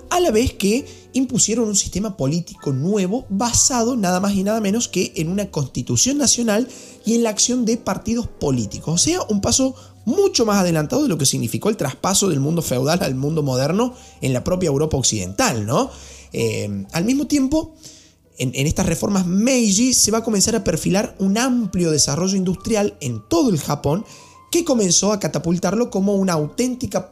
[0.09, 4.87] a la vez que impusieron un sistema político nuevo basado nada más y nada menos
[4.87, 6.67] que en una constitución nacional
[7.05, 8.93] y en la acción de partidos políticos.
[8.93, 9.75] O sea, un paso
[10.07, 13.93] mucho más adelantado de lo que significó el traspaso del mundo feudal al mundo moderno
[14.21, 15.91] en la propia Europa occidental, ¿no?
[16.31, 17.75] Eh, al mismo tiempo,
[18.37, 23.21] en, estas reformas Meiji se va a comenzar a perfilar un amplio desarrollo industrial en
[23.27, 24.05] todo el Japón
[24.49, 27.11] que comenzó a catapultarlo como una auténtica,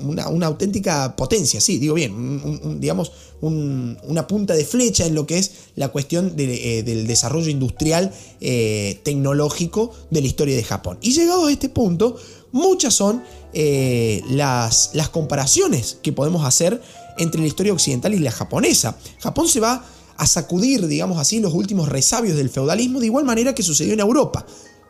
[0.00, 5.52] una, auténtica potencia, sí, digo bien, digamos una punta de flecha en lo que es
[5.74, 10.98] la cuestión eh, del desarrollo industrial eh, tecnológico de la historia de Japón.
[11.00, 12.16] Y llegado a este punto,
[12.52, 13.22] muchas son
[13.54, 16.82] eh, las, las comparaciones que podemos hacer
[17.18, 18.96] entre la historia occidental y la japonesa.
[19.20, 19.84] Japón se va
[20.16, 24.00] a sacudir, digamos así, los últimos resabios del feudalismo de igual manera que sucedió en
[24.00, 24.44] Europa.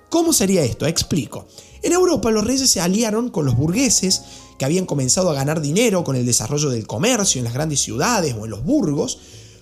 [0.08, 0.86] ¿Cómo sería esto?
[0.86, 1.46] Explico.
[1.82, 4.22] En Europa los reyes se aliaron con los burgueses
[4.60, 8.36] que habían comenzado a ganar dinero con el desarrollo del comercio en las grandes ciudades
[8.38, 9.18] o en los burgos,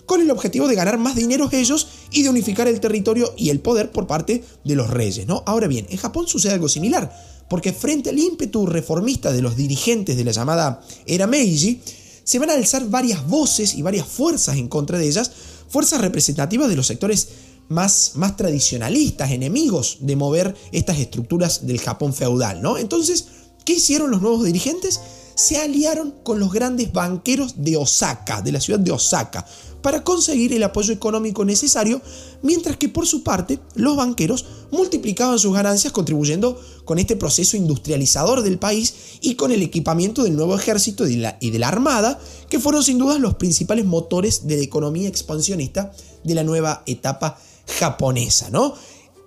[0.07, 3.61] con el objetivo de ganar más dinero ellos y de unificar el territorio y el
[3.61, 5.25] poder por parte de los reyes.
[5.29, 5.45] ¿no?
[5.47, 7.17] Ahora bien, en Japón sucede algo similar,
[7.49, 11.81] porque frente al ímpetu reformista de los dirigentes de la llamada era Meiji,
[12.25, 15.31] se van a alzar varias voces y varias fuerzas en contra de ellas,
[15.69, 17.29] fuerzas representativas de los sectores
[17.69, 22.79] más, más tradicionalistas, enemigos de mover estas estructuras del Japón feudal, ¿no?
[22.79, 23.29] Entonces,
[23.69, 24.99] ¿qué hicieron los nuevos dirigentes?
[25.35, 29.45] Se aliaron con los grandes banqueros de Osaka, de la ciudad de Osaka,
[29.83, 32.01] para conseguir el apoyo económico necesario,
[32.41, 38.41] mientras que por su parte los banqueros multiplicaban sus ganancias contribuyendo con este proceso industrializador
[38.41, 42.83] del país y con el equipamiento del nuevo ejército y de la, armada, que fueron
[42.83, 45.93] sin duda los principales motores de la economía expansionista
[46.25, 47.39] de la nueva etapa
[47.79, 48.73] japonesa, ¿no?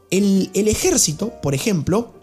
[0.10, 2.21] El, el ejército, por ejemplo,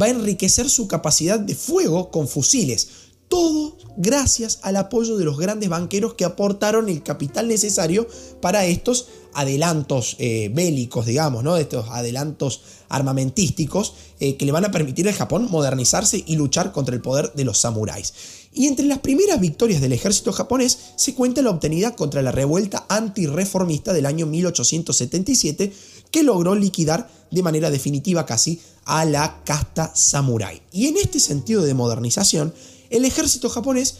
[0.00, 2.88] va a enriquecer su capacidad de fuego con fusiles,
[3.28, 8.08] todo gracias al apoyo de los grandes banqueros que aportaron el capital necesario
[8.40, 11.56] para estos adelantos eh, bélicos, digamos, ¿no?
[11.56, 16.94] estos adelantos armamentísticos eh, que le van a permitir al Japón modernizarse y luchar contra
[16.94, 18.14] el poder de los samuráis.
[18.52, 22.86] Y entre las primeras victorias del ejército japonés se cuenta la obtenida contra la revuelta
[22.88, 25.72] antirreformista del año 1877
[26.10, 30.62] que logró liquidar de manera definitiva casi a la casta samurái.
[30.72, 32.54] Y en este sentido de modernización,
[32.90, 33.94] el ejército japonés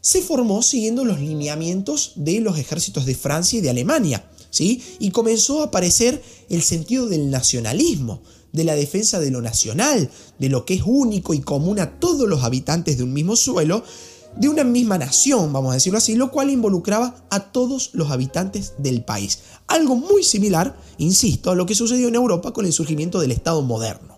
[0.00, 4.82] se formó siguiendo los lineamientos de los ejércitos de Francia y de Alemania, ¿sí?
[4.98, 8.20] Y comenzó a aparecer el sentido del nacionalismo,
[8.52, 12.28] de la defensa de lo nacional, de lo que es único y común a todos
[12.28, 13.84] los habitantes de un mismo suelo,
[14.36, 18.74] de una misma nación, vamos a decirlo así, lo cual involucraba a todos los habitantes
[18.78, 19.40] del país.
[19.66, 23.62] Algo muy similar, insisto, a lo que sucedió en Europa con el surgimiento del Estado
[23.62, 24.12] moderno.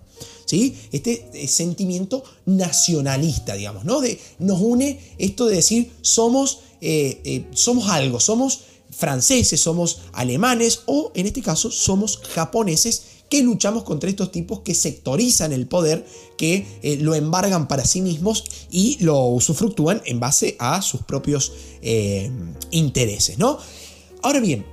[0.92, 4.00] Este eh, sentimiento nacionalista, digamos, ¿no?
[4.00, 10.82] De, nos une esto de decir somos, eh, eh, somos algo, somos franceses, somos alemanes
[10.86, 13.02] o en este caso somos japoneses
[13.34, 16.06] que luchamos contra estos tipos que sectorizan el poder,
[16.38, 16.64] que
[17.00, 21.52] lo embargan para sí mismos y lo usufructúan en base a sus propios
[22.70, 23.58] intereses, ¿no?
[24.22, 24.64] Ahora bien,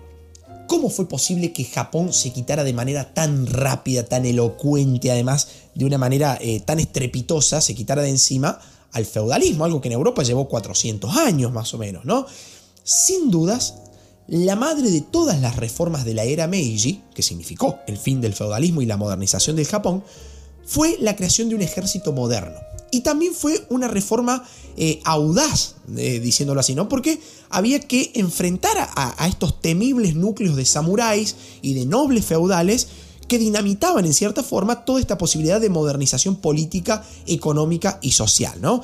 [0.67, 5.83] ¿Cómo fue posible que Japón se quitara de manera tan rápida, tan elocuente, además de
[5.83, 8.57] una manera eh, tan estrepitosa, se quitara de encima
[8.93, 12.25] al feudalismo, algo que en Europa llevó 400 años más o menos, ¿no?
[12.85, 13.73] Sin dudas,
[14.31, 18.33] la madre de todas las reformas de la era Meiji, que significó el fin del
[18.33, 20.05] feudalismo y la modernización del Japón,
[20.65, 22.57] fue la creación de un ejército moderno.
[22.91, 24.45] Y también fue una reforma
[24.77, 26.87] eh, audaz, eh, diciéndolo así, ¿no?
[26.87, 32.87] Porque había que enfrentar a, estos temibles núcleos de samuráis y de nobles feudales
[33.27, 38.81] que dinamitaban en cierta forma toda esta posibilidad de modernización política, económica y social, ¿no?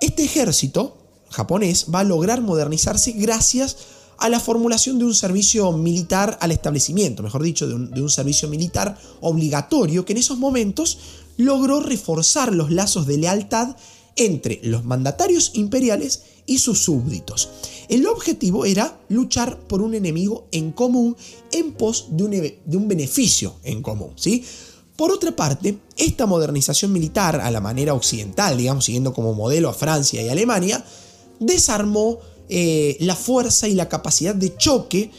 [0.00, 0.96] Este ejército
[1.28, 3.82] japonés va a lograr modernizarse gracias a
[4.28, 8.48] la formulación de un servicio militar al establecimiento, mejor dicho, de un, de un servicio
[8.48, 10.98] militar obligatorio que en esos momentos
[11.36, 13.76] logró reforzar los lazos de lealtad
[14.16, 17.48] entre los mandatarios imperiales y sus súbditos.
[17.88, 21.16] El objetivo era luchar por un enemigo en común
[21.50, 24.12] en pos de un, de un beneficio en común.
[24.16, 24.44] ¿sí?
[24.96, 29.74] Por otra parte, esta modernización militar a la manera occidental, digamos, siguiendo como modelo a
[29.74, 30.84] Francia y Alemania,
[31.40, 32.18] desarmó
[32.54, 35.10] eh, la fuerza y la capacidad de choque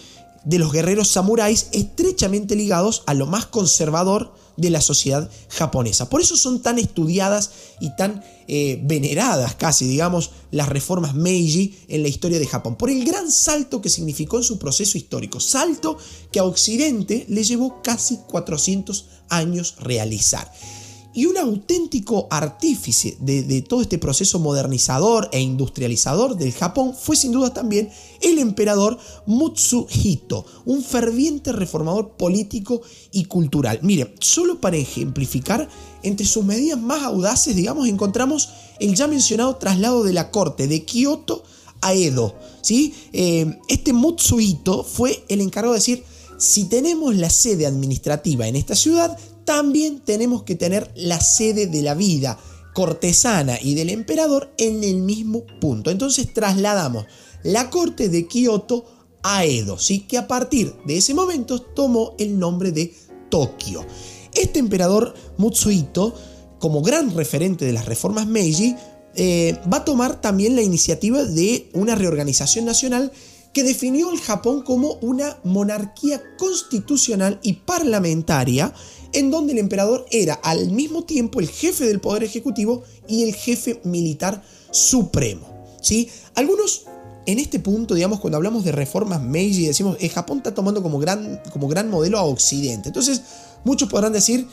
[0.43, 6.09] de los guerreros samuráis estrechamente ligados a lo más conservador de la sociedad japonesa.
[6.09, 12.03] Por eso son tan estudiadas y tan eh, veneradas casi, digamos, las reformas Meiji en
[12.03, 15.97] la historia de Japón, por el gran salto que significó en su proceso histórico, salto
[16.31, 20.51] que a Occidente le llevó casi 400 años realizar.
[21.13, 27.31] Y un auténtico artífice de, todo este proceso modernizador e industrializador del Japón fue sin
[27.31, 27.89] duda también
[28.21, 28.97] el emperador
[29.27, 33.79] Mutsuhito, un ferviente reformador político y cultural.
[33.83, 35.69] Mire, solo para ejemplificar,
[36.01, 38.49] entre sus medidas más audaces, digamos, encontramos
[38.79, 41.43] el ya mencionado traslado de la corte de Kioto
[41.81, 42.35] a Edo.
[42.61, 42.93] ¿sí?
[43.13, 46.03] Eh, este Mutsuhito fue el encargado de decir,
[46.37, 51.81] si tenemos la sede administrativa en esta ciudad, también tenemos que tener la sede de
[51.81, 52.37] la vida
[52.73, 55.91] cortesana y del emperador en el mismo punto.
[55.91, 57.05] Entonces trasladamos
[57.43, 58.85] la corte de Kioto
[59.21, 60.01] a Edo, ¿sí?
[60.01, 62.93] que a partir de ese momento tomó el nombre de
[63.29, 63.85] Tokio.
[64.33, 66.13] Este emperador Mutsuhito,
[66.59, 68.75] como gran referente de las reformas Meiji,
[69.15, 73.11] eh, va a tomar también la iniciativa de una reorganización nacional
[73.53, 78.73] que definió al Japón como una monarquía constitucional y parlamentaria
[79.13, 83.35] en donde el emperador era al mismo tiempo el jefe del poder ejecutivo y el
[83.35, 85.47] jefe militar supremo.
[85.81, 86.09] ¿sí?
[86.33, 86.85] Algunos
[87.25, 90.99] en este punto, digamos, cuando hablamos de reformas Meiji, decimos, eh, Japón está tomando como
[90.99, 92.89] gran, como gran modelo a Occidente.
[92.89, 93.21] Entonces,
[93.63, 94.47] muchos podrán decir,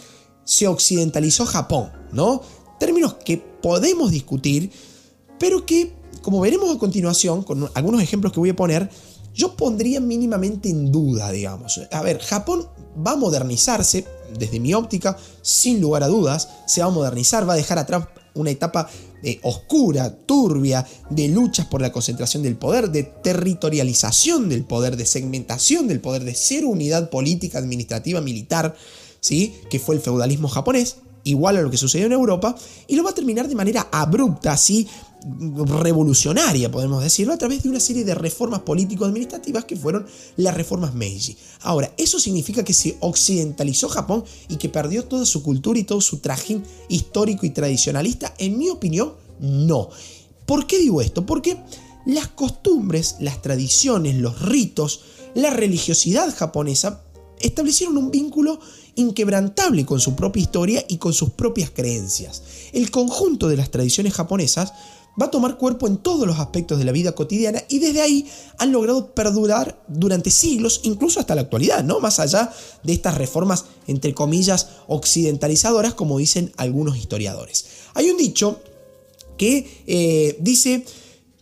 [0.45, 2.43] se occidentalizó Japón, ¿no?
[2.79, 4.71] Términos que podemos discutir,
[5.39, 5.93] pero que,
[6.23, 8.91] como veremos a continuación, con algunos ejemplos que voy a poner,
[9.35, 11.81] yo pondría mínimamente en duda, digamos.
[11.91, 12.67] A ver, Japón
[13.07, 14.05] va a modernizarse,
[14.39, 18.09] desde mi óptica, sin lugar a dudas, se va a modernizar, va a dejar atrás
[18.35, 18.89] una etapa
[19.23, 25.07] eh, oscura, turbia, de luchas por la concentración del poder, de territorialización del poder, de
[25.07, 28.75] segmentación del poder, de ser unidad política, administrativa, militar,
[29.21, 29.55] ¿sí?
[29.69, 32.57] que fue el feudalismo japonés, igual a lo que sucedió en Europa,
[32.87, 34.89] y lo va a terminar de manera abrupta, así
[35.23, 40.07] revolucionaria, podemos decirlo, a través de una serie de reformas político-administrativas que fueron
[40.37, 41.37] las reformas Meiji.
[41.61, 46.01] Ahora, ¿eso significa que se occidentalizó Japón y que perdió toda su cultura y todo
[46.01, 48.35] su trajín histórico y tradicionalista?
[48.39, 49.91] En mi opinión, no.
[50.47, 51.27] ¿Por qué digo esto?
[51.27, 51.59] Porque
[52.07, 55.01] las costumbres, las tradiciones, los ritos,
[55.35, 57.05] la religiosidad japonesa
[57.41, 58.61] establecieron un vínculo
[58.97, 62.43] inquebrantable con su propia historia y con sus propias creencias.
[62.73, 64.73] El conjunto de las tradiciones japonesas
[65.21, 68.27] va a tomar cuerpo en todos los aspectos de la vida cotidiana y desde ahí
[68.59, 72.01] han logrado perdurar durante siglos, incluso hasta la actualidad, ¿no?
[72.01, 72.53] Más allá
[72.83, 77.67] de estas reformas, entre comillas, occidentalizadoras, como dicen algunos historiadores.
[77.95, 78.61] Hay un dicho
[79.37, 80.85] que eh, dice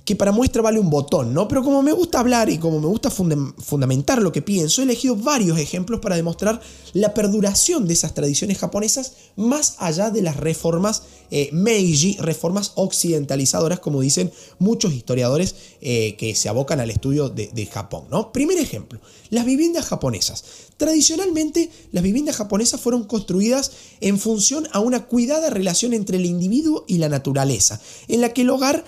[0.08, 1.48] que para muestra vale un botón, ¿no?
[1.48, 5.14] Pero como me gusta hablar y como me gusta fundamentar lo que pienso, he elegido
[5.14, 6.62] varios ejemplos para demostrar
[6.94, 13.80] la perduración de esas tradiciones japonesas más allá de las reformas eh, Meiji, reformas occidentalizadoras,
[13.80, 18.32] como dicen muchos historiadores eh, que se abocan al estudio de, de Japón, ¿no?
[18.32, 20.42] Primer ejemplo, las viviendas japonesas.
[20.78, 26.86] Tradicionalmente, las viviendas japonesas fueron construidas en función a una cuidada relación entre el individuo
[26.88, 28.86] y la naturaleza, en la que el hogar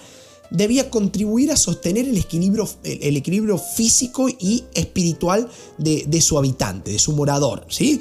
[0.51, 5.49] debía contribuir a sostener el equilibrio, el, equilibrio físico y espiritual
[5.79, 7.67] de, su habitante, de su morador.
[7.69, 8.01] ¿sí?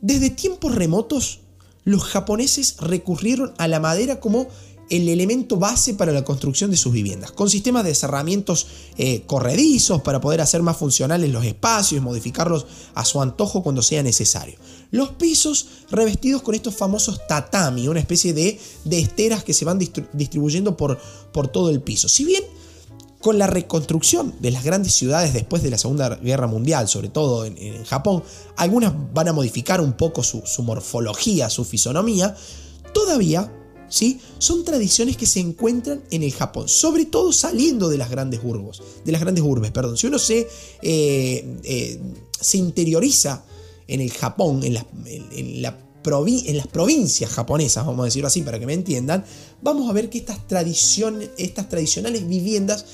[0.00, 1.40] Desde tiempos remotos,
[1.84, 4.48] los japoneses recurrieron a la madera como
[4.90, 8.66] el elemento base para la construcción de sus viviendas, con sistemas de cerramientos
[8.98, 13.82] eh, corredizos para poder hacer más funcionales los espacios y modificarlos a su antojo cuando
[13.82, 14.56] sea necesario.
[14.94, 19.80] Los pisos revestidos con estos famosos tatami, una especie de, de esteras que se van
[20.12, 21.00] distribuyendo por,
[21.32, 22.08] por todo el piso.
[22.08, 22.44] Si bien
[23.18, 27.44] con la reconstrucción de las grandes ciudades después de la Segunda Guerra Mundial, sobre todo
[27.44, 28.22] en, Japón,
[28.54, 32.36] algunas van a modificar un poco su, su morfología, su fisonomía,
[32.92, 33.52] todavía
[33.88, 34.20] ¿sí?
[34.38, 38.80] Son tradiciones que se encuentran en el Japón, sobre todo saliendo de las grandes urbes,
[39.04, 39.96] de las grandes urbes, perdón.
[39.96, 40.46] Si uno se,
[40.82, 42.00] eh, eh,
[42.40, 43.44] se interioriza
[43.88, 45.74] en el Japón, en, las
[46.72, 49.24] provincias japonesas, vamos a decirlo así para que me entiendan,
[49.62, 52.84] vamos a ver que estas, tradiciones, estas tradicionales viviendas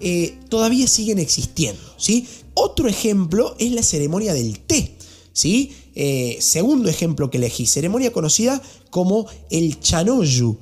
[0.00, 1.82] eh, todavía siguen existiendo.
[1.96, 2.26] ¿sí?
[2.54, 4.96] Otro ejemplo es la ceremonia del té.
[5.32, 5.72] ¿sí?
[5.94, 10.58] Eh, segundo ejemplo que elegí, ceremonia conocida como el Chanoyu.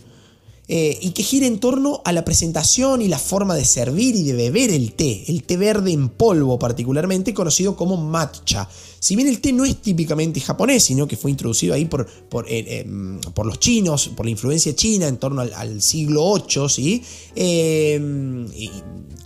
[0.66, 4.22] Eh, y que gira en torno a la presentación y la forma de servir y
[4.22, 8.66] de beber el té, el té verde en polvo particularmente conocido como matcha.
[8.98, 12.50] Si bien el té no es típicamente japonés, sino que fue introducido ahí por, por,
[12.50, 17.02] eh, em, los chinos, por la influencia china en torno al, siglo VIII,
[17.36, 18.70] y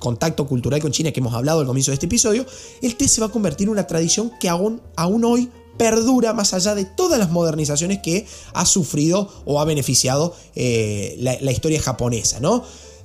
[0.01, 2.47] contacto cultural con China que hemos hablado al comienzo de este episodio,
[2.83, 5.49] el té se va a convertir en una tradición que aún, aún hoy
[5.79, 11.53] perdura más allá de todas las modernizaciones que ha sufrido o ha beneficiado eh, la,
[11.53, 12.63] historia japonesa, ¿no?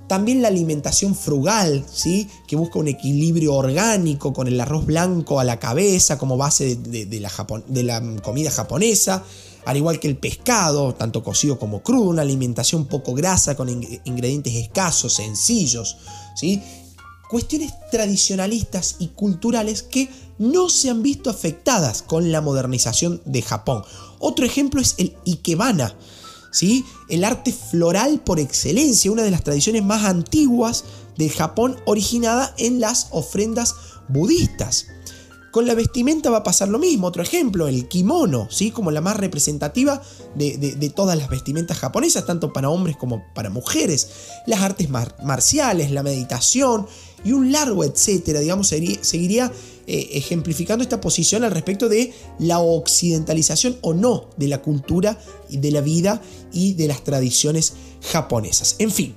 [0.07, 2.27] También la alimentación frugal, ¿sí?
[2.45, 7.19] que busca un equilibrio orgánico con el arroz blanco a la cabeza como base de,
[7.21, 7.31] la,
[7.67, 9.23] de la comida japonesa
[9.65, 14.55] al igual que el pescado, tanto cocido como crudo, una alimentación poco grasa con ingredientes
[14.55, 15.97] escasos, sencillos,
[16.35, 16.61] ¿sí?
[17.33, 20.07] Cuestiones tradicionalistas y culturales que
[20.37, 23.83] no se han visto afectadas con la modernización de Japón.
[24.19, 25.95] Otro ejemplo es el ikebana,
[26.51, 26.85] ¿sí?
[27.09, 30.83] el arte floral por excelencia, una de las tradiciones más antiguas
[31.17, 33.73] del Japón originada en las ofrendas
[34.09, 34.85] budistas.
[35.49, 37.07] Con la vestimenta va a pasar lo mismo.
[37.07, 38.69] Otro ejemplo, el kimono, ¿sí?
[38.69, 40.01] como la más representativa
[40.35, 44.09] de, todas las vestimentas japonesas, tanto para hombres como para mujeres.
[44.45, 46.87] Las artes marciales, la meditación
[47.23, 49.51] y un largo etcétera, digamos, seguiría
[49.85, 55.19] eh, ejemplificando esta posición al respecto de la occidentalización o no de la cultura,
[55.49, 56.21] de la vida
[56.51, 57.73] y de las tradiciones
[58.11, 58.75] japonesas.
[58.79, 59.13] En fin,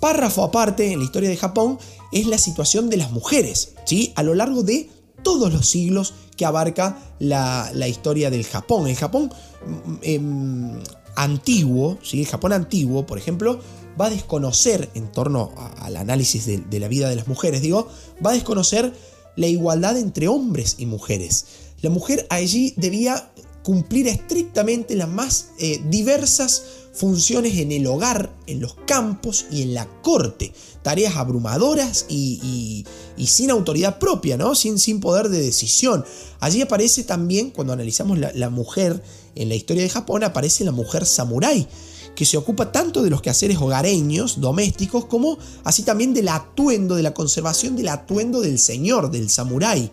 [0.00, 1.78] párrafo aparte en la historia de Japón
[2.12, 4.12] es la situación de las mujeres, ¿sí?
[4.16, 4.88] A lo largo de
[5.22, 8.88] todos los siglos que abarca la, historia del Japón.
[8.88, 9.30] El Japón
[9.66, 10.80] mm, em,
[11.14, 12.20] antiguo, ¿sí?
[12.20, 13.60] el Japón antiguo, por ejemplo,
[13.98, 17.88] va a desconocer en torno al análisis de, la vida de las mujeres, digo,
[18.24, 18.92] va a desconocer
[19.36, 21.46] la igualdad entre hombres y mujeres.
[21.80, 23.30] La mujer allí debía
[23.62, 26.62] cumplir estrictamente las más eh, diversas
[26.92, 30.52] funciones en el hogar, en los campos y en la corte.
[30.82, 32.84] Tareas abrumadoras y,
[33.26, 34.54] sin autoridad propia, ¿no?
[34.54, 36.04] Sin, sin, poder de decisión.
[36.40, 39.02] Allí aparece también, cuando analizamos la, mujer
[39.34, 41.68] en la historia de Japón, aparece la mujer samurái,
[42.20, 47.02] que se ocupa tanto de los quehaceres hogareños, domésticos, como así también del atuendo, de
[47.02, 49.90] la conservación del atuendo del señor, del samurái.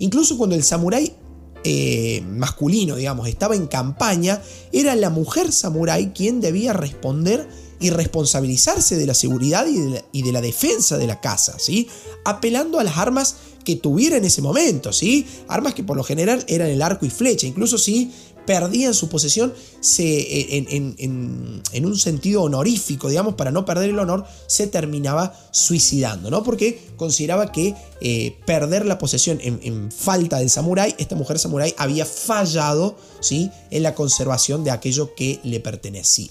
[0.00, 1.14] Incluso cuando el samurái
[1.62, 4.42] eh, masculino, digamos, estaba en campaña,
[4.72, 7.48] era la mujer samurái quien debía responder
[7.78, 11.86] y responsabilizarse de la seguridad y de la, defensa de la casa, ¿sí?
[12.24, 15.26] apelando a las armas que tuviera en ese momento, ¿sí?
[15.46, 18.10] armas que por lo general eran el arco y flecha, incluso si
[18.46, 24.66] perdían su posesión se, en, un sentido honorífico, digamos, para no perder el honor, se
[24.66, 26.42] terminaba suicidando, ¿no?
[26.42, 32.06] Porque consideraba que eh, perder la posesión en, falta del samurái, esta mujer samurái había
[32.06, 33.50] fallado, ¿sí?
[33.70, 36.30] En la conservación de aquello que le pertenecía.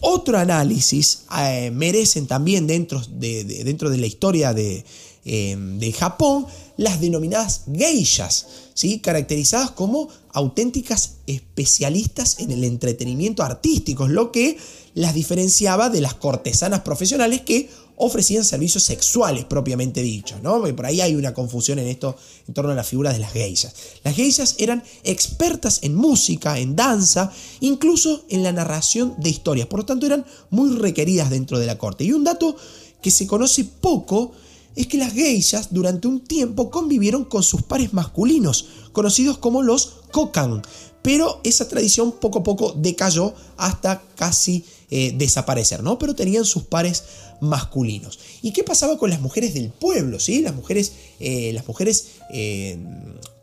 [0.00, 4.84] Otro análisis eh, merecen también dentro de, dentro de la historia de,
[5.24, 6.46] eh, de Japón
[6.78, 9.00] las denominadas geishas, ¿sí?
[9.00, 14.56] caracterizadas como auténticas especialistas en el entretenimiento artístico, lo que
[14.94, 20.62] las diferenciaba de las cortesanas profesionales que ofrecían servicios sexuales propiamente dichos, ¿no?
[20.76, 22.16] por ahí hay una confusión en esto
[22.46, 23.74] en torno a la figura de las geishas.
[24.04, 29.80] Las geishas eran expertas en música, en danza, incluso en la narración de historias, por
[29.80, 32.04] lo tanto eran muy requeridas dentro de la corte.
[32.04, 32.56] Y un dato
[33.02, 34.32] que se conoce poco
[34.78, 39.94] es que las geishas durante un tiempo convivieron con sus pares masculinos, conocidos como los
[40.12, 40.62] kokan,
[41.02, 45.98] pero esa tradición poco a poco decayó hasta casi eh, desaparecer, ¿no?
[45.98, 47.02] Pero tenían sus pares
[47.40, 48.20] masculinos.
[48.40, 50.20] ¿Y qué pasaba con las mujeres del pueblo?
[50.20, 50.42] ¿sí?
[50.42, 52.78] Las mujeres, eh, las mujeres eh,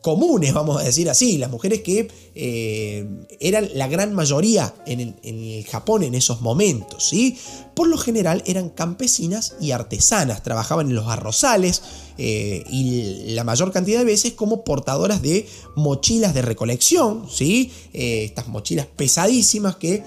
[0.05, 5.65] comunes, vamos a decir así, las mujeres que eh, eran la gran mayoría en el,
[5.65, 7.09] Japón en esos momentos.
[7.09, 7.35] ¿sí?
[7.73, 11.81] Por lo general eran campesinas y artesanas, trabajaban en los arrozales
[12.19, 17.71] y la mayor cantidad de veces como portadoras de mochilas de recolección, ¿sí?
[17.91, 20.03] estas mochilas pesadísimas que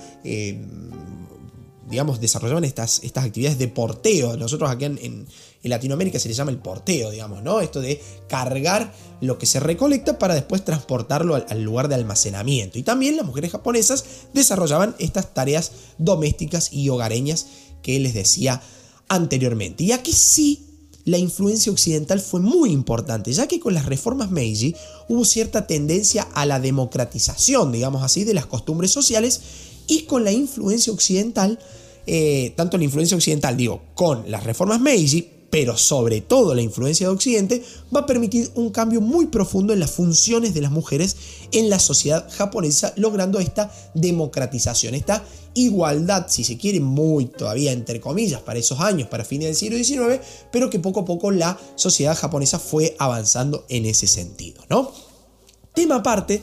[1.90, 4.36] digamos, desarrollaban estas, estas actividades de porteo.
[4.36, 5.26] Nosotros aquí en,
[5.62, 7.61] Latinoamérica se le llama el porteo, digamos, ¿no?
[7.61, 12.78] Esto de cargar lo que se recolecta para después transportarlo al, lugar de almacenamiento.
[12.78, 17.46] Y también las mujeres japonesas desarrollaban estas tareas domésticas y hogareñas
[17.82, 18.62] que les decía
[19.09, 19.84] anteriormente.
[19.84, 20.64] Y aquí sí
[21.04, 24.76] la influencia occidental fue muy importante, ya que con las reformas Meiji
[25.09, 29.40] hubo cierta tendencia a la democratización, digamos así, de las costumbres sociales
[29.86, 31.59] y con la influencia occidental,
[32.06, 37.07] eh, tanto la influencia occidental, digo, con las reformas Meiji, pero sobre todo la influencia
[37.07, 37.62] de Occidente,
[37.94, 41.16] va a permitir un cambio muy profundo en las funciones de las mujeres
[41.53, 45.24] en la sociedad japonesa, logrando esta democratización, esta
[45.55, 49.76] igualdad, si se quiere, muy todavía entre comillas para esos años, para fines del siglo
[49.82, 50.20] XIX,
[50.53, 54.92] pero que poco a poco la sociedad japonesa fue avanzando en ese sentido, ¿no?
[55.74, 56.42] Tema aparte,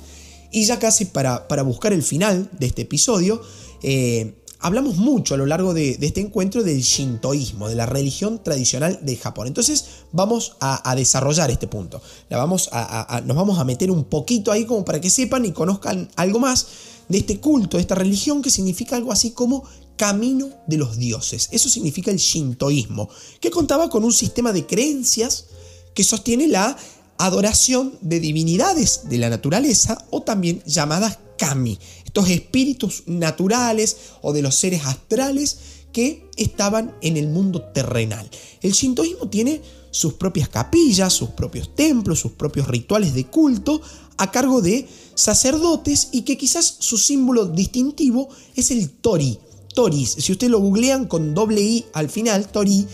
[0.52, 3.42] y ya casi para, para buscar el final de este episodio,
[3.84, 4.34] eh,
[4.66, 9.16] hablamos mucho a lo largo de, este encuentro del shintoísmo, de la religión tradicional de
[9.16, 9.46] Japón.
[9.46, 12.02] Entonces vamos a, desarrollar este punto.
[12.30, 15.52] La vamos a, nos vamos a meter un poquito ahí como para que sepan y
[15.52, 16.66] conozcan algo más
[17.08, 19.64] de este culto, de esta religión que significa algo así como
[19.98, 21.48] camino de los dioses.
[21.52, 23.08] Eso significa el shintoísmo,
[23.40, 25.46] que contaba con un sistema de creencias
[25.94, 26.76] que sostiene la
[27.20, 31.78] adoración de divinidades de la naturaleza o también llamadas kami,
[32.16, 35.58] estos espíritus naturales o de los seres astrales
[35.92, 38.30] que estaban en el mundo terrenal.
[38.62, 39.62] El shintoísmo tiene
[39.92, 43.82] sus propias capillas, sus propios templos, sus propios rituales de culto
[44.18, 49.38] a cargo de sacerdotes y que quizás su símbolo distintivo es el tori.
[49.74, 52.88] Toris, si ustedes lo googlean con doble i al final, tori,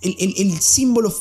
[0.00, 1.14] el, símbolo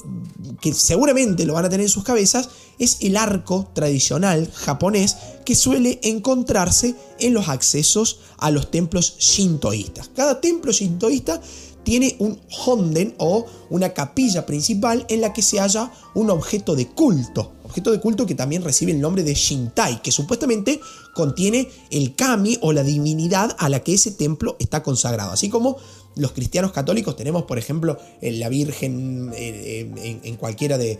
[0.61, 2.49] que seguramente lo van a tener en sus cabezas
[2.79, 5.17] es el arco tradicional japonés
[5.47, 10.09] que suele encontrarse en los accesos a los templos shintoístas.
[10.13, 11.39] Cada templo shintoísta
[11.83, 16.87] tiene un honden o una capilla principal en la que se halla un objeto de
[16.89, 17.53] culto.
[17.63, 20.81] Objeto de culto que también recibe el nombre de Shintai, que supuestamente
[21.17, 25.31] contiene el kami o la divinidad a la que ese templo está consagrado.
[25.31, 25.77] Así como
[26.15, 30.99] los cristianos católicos tenemos, por ejemplo, la Virgen en, cualquiera de,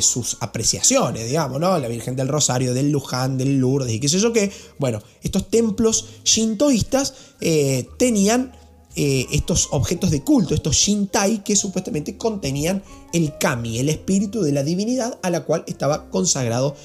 [0.00, 1.76] sus apreciaciones, digamos, ¿no?
[1.78, 4.52] La Virgen del Rosario, del Luján, del Lourdes y qué sé yo qué.
[4.78, 8.52] Bueno, estos templos shintoístas eh, tenían
[8.94, 14.52] eh, estos objetos de culto, estos shintai, que supuestamente contenían el kami, el espíritu de
[14.52, 16.76] la divinidad a la cual estaba consagrado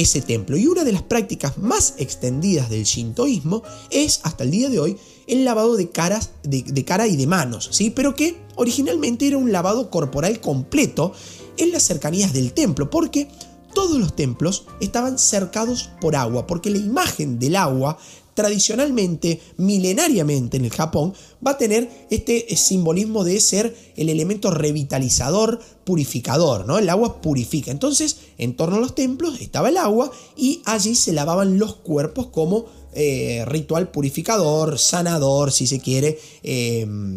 [0.00, 0.56] ese templo.
[0.56, 4.96] Y una de las prácticas más extendidas del shintoísmo es, hasta el día de hoy,
[5.26, 7.90] el lavado de, caras, de, cara y de manos, ¿sí?
[7.90, 11.12] pero que originalmente era un lavado corporal completo
[11.56, 13.28] en las cercanías del templo, porque
[13.74, 17.98] todos los templos estaban cercados por agua, porque la imagen del agua
[18.38, 21.12] tradicionalmente, milenariamente en el Japón,
[21.44, 26.78] va a tener este simbolismo de ser el elemento revitalizador, purificador, ¿no?
[26.78, 27.72] El agua purifica.
[27.72, 32.28] Entonces, en torno a los templos estaba el agua y allí se lavaban los cuerpos
[32.28, 37.16] como eh, ritual purificador, sanador, si se quiere, em,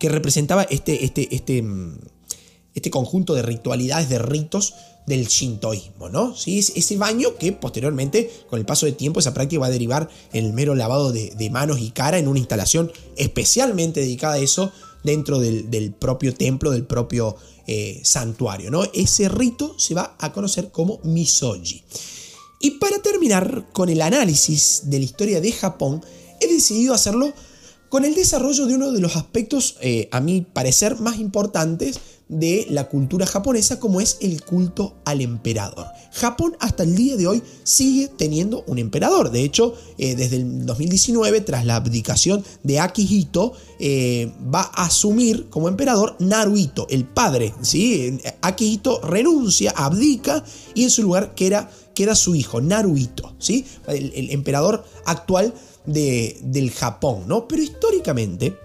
[0.00, 1.62] que representaba este, este, este,
[2.74, 4.74] este conjunto de ritualidades, de ritos
[5.10, 6.34] del shintoísmo, ¿no?
[6.36, 6.58] ¿Sí?
[6.58, 10.46] Ese baño que posteriormente, con el paso del tiempo, esa práctica va a derivar en
[10.46, 15.40] el mero lavado de, manos y cara en una instalación especialmente dedicada a eso dentro
[15.40, 17.36] del, propio templo, del propio
[17.66, 18.84] eh, santuario, ¿no?
[18.94, 21.82] Ese rito se va a conocer como misoji.
[22.60, 26.04] Y para terminar con el análisis de la historia de Japón,
[26.40, 27.32] he decidido hacerlo
[27.88, 31.98] con el desarrollo de uno de los aspectos, eh, a mi parecer, más importantes
[32.30, 35.86] de la cultura japonesa como es el culto al emperador.
[36.12, 39.32] Japón hasta el día de hoy sigue teniendo un emperador.
[39.32, 45.48] De hecho, eh, desde el 2019, tras la abdicación de Akihito, eh, va a asumir
[45.50, 47.52] como emperador Naruhito, el padre.
[47.62, 48.20] ¿sí?
[48.42, 51.68] Akihito renuncia, abdica y en su lugar queda,
[52.14, 53.66] su hijo, Naruhito, ¿sí?
[53.88, 55.52] el, emperador actual
[55.84, 57.24] de, del Japón.
[57.26, 57.48] ¿no?
[57.48, 58.56] Pero históricamente,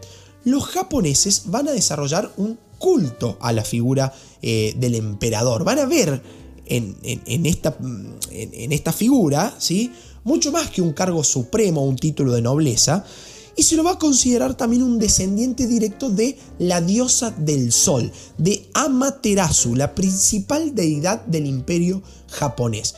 [0.43, 5.63] los japoneses van a desarrollar un culto a la figura eh, del emperador.
[5.63, 6.21] Van a ver
[6.67, 9.91] en, esta, figura ¿sí?
[10.23, 13.05] mucho más que un cargo supremo o un título de nobleza.
[13.57, 18.11] Y se lo va a considerar también un descendiente directo de la diosa del sol,
[18.37, 22.95] de Amaterasu, la principal deidad del imperio japonés.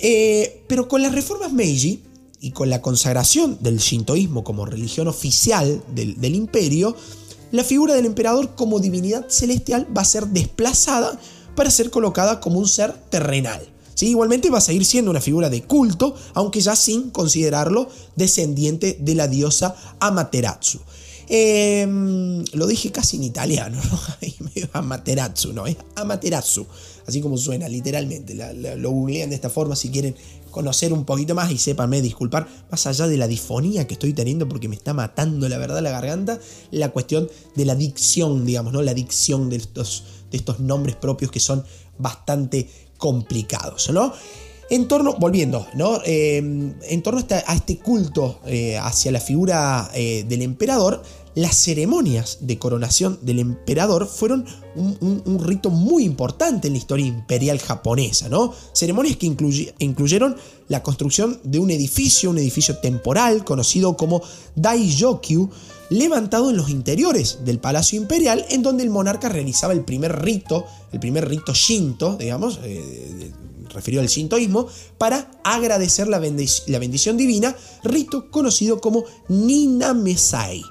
[0.00, 2.02] Eh, pero con las reformas Meiji
[2.40, 6.94] y con la consagración del shintoísmo como religión oficial del imperio,
[7.50, 11.18] la figura del emperador como divinidad celestial va a ser desplazada
[11.54, 13.66] para ser colocada como un ser terrenal.
[14.00, 19.14] Igualmente va a seguir siendo una figura de culto, aunque ya sin considerarlo descendiente de
[19.14, 20.78] la diosa Amaterasu.
[21.30, 24.00] Em, lo dije casi en italiano, ¿no?
[24.72, 25.64] Amaterasu, no,
[25.96, 26.66] Amaterasu,
[27.06, 28.34] así como suena, literalmente.
[28.76, 30.14] lo googlean de esta forma si quieren
[30.58, 34.48] conocer un poquito más y sépanme disculpar, más allá de la difonía que estoy teniendo
[34.48, 36.40] porque me está matando la verdad la garganta,
[36.72, 38.82] la cuestión de la dicción, digamos, ¿no?
[38.82, 40.02] La dicción de estos,
[40.32, 41.62] de estos nombres propios que son
[41.96, 44.12] bastante complicados, ¿no?
[44.68, 46.00] En torno, volviendo, ¿no?
[46.04, 51.04] Eh, en torno a este culto eh, hacia la figura eh, del emperador,
[51.38, 57.60] las ceremonias de coronación del emperador fueron un, rito muy importante en la historia imperial
[57.60, 58.52] japonesa, ¿no?
[58.72, 59.26] Ceremonias que
[59.78, 60.36] incluyeron
[60.66, 64.20] la construcción de un edificio, un edificio temporal conocido como
[64.56, 65.48] Daijokyu,
[65.90, 70.66] levantado en los interiores del Palacio Imperial, en donde el monarca realizaba el primer rito,
[70.90, 72.58] el primer rito shinto, digamos,
[73.72, 74.66] referido al shintoísmo,
[74.98, 80.64] para agradecer la, la bendición divina, rito conocido como Ninamesai.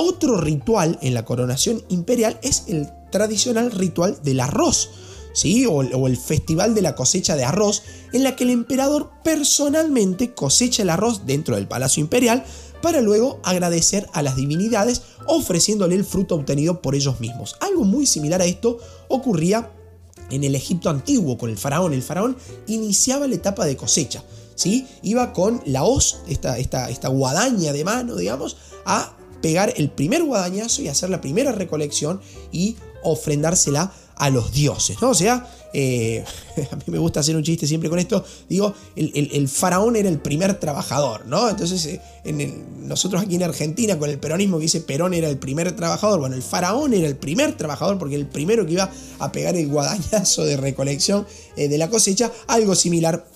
[0.00, 4.90] Otro ritual en la coronación imperial es el tradicional ritual del arroz,
[5.32, 5.66] ¿sí?
[5.66, 7.82] O, el festival de la cosecha de arroz,
[8.12, 12.44] en la que el emperador personalmente cosecha el arroz dentro del palacio imperial
[12.80, 17.56] para luego agradecer a las divinidades ofreciéndole el fruto obtenido por ellos mismos.
[17.58, 18.78] Algo muy similar a esto
[19.08, 19.72] ocurría
[20.30, 21.92] en el Egipto antiguo con el faraón.
[21.92, 22.36] El faraón
[22.68, 24.22] iniciaba la etapa de cosecha.
[24.54, 24.86] ¿sí?
[25.02, 30.24] Iba con la hoz, esta, esta, esta guadaña de mano, digamos, a pegar el primer
[30.24, 32.20] guadañazo y hacer la primera recolección
[32.52, 35.10] y ofrendársela a los dioses, ¿no?
[35.10, 36.24] O sea, eh,
[36.70, 40.18] a mí me gusta hacer un chiste siempre con esto, digo, el, faraón era el
[40.18, 41.48] primer trabajador, ¿no?
[41.48, 45.38] Entonces, eh, en nosotros aquí en Argentina, con el peronismo que dice Perón era el
[45.38, 49.32] primer trabajador, bueno, el faraón era el primer trabajador porque el primero que iba a
[49.32, 53.26] pegar el guadañazo de recolección eh, de la cosecha, algo similar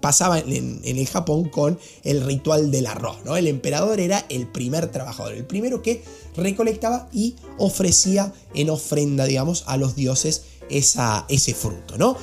[0.00, 3.36] pasaba en, en, el Japón con el ritual del arroz, ¿no?
[3.36, 6.02] El emperador era el primer trabajador, el primero que
[6.36, 12.16] recolectaba y ofrecía en ofrenda, digamos, a los dioses esa, ese fruto, ¿no?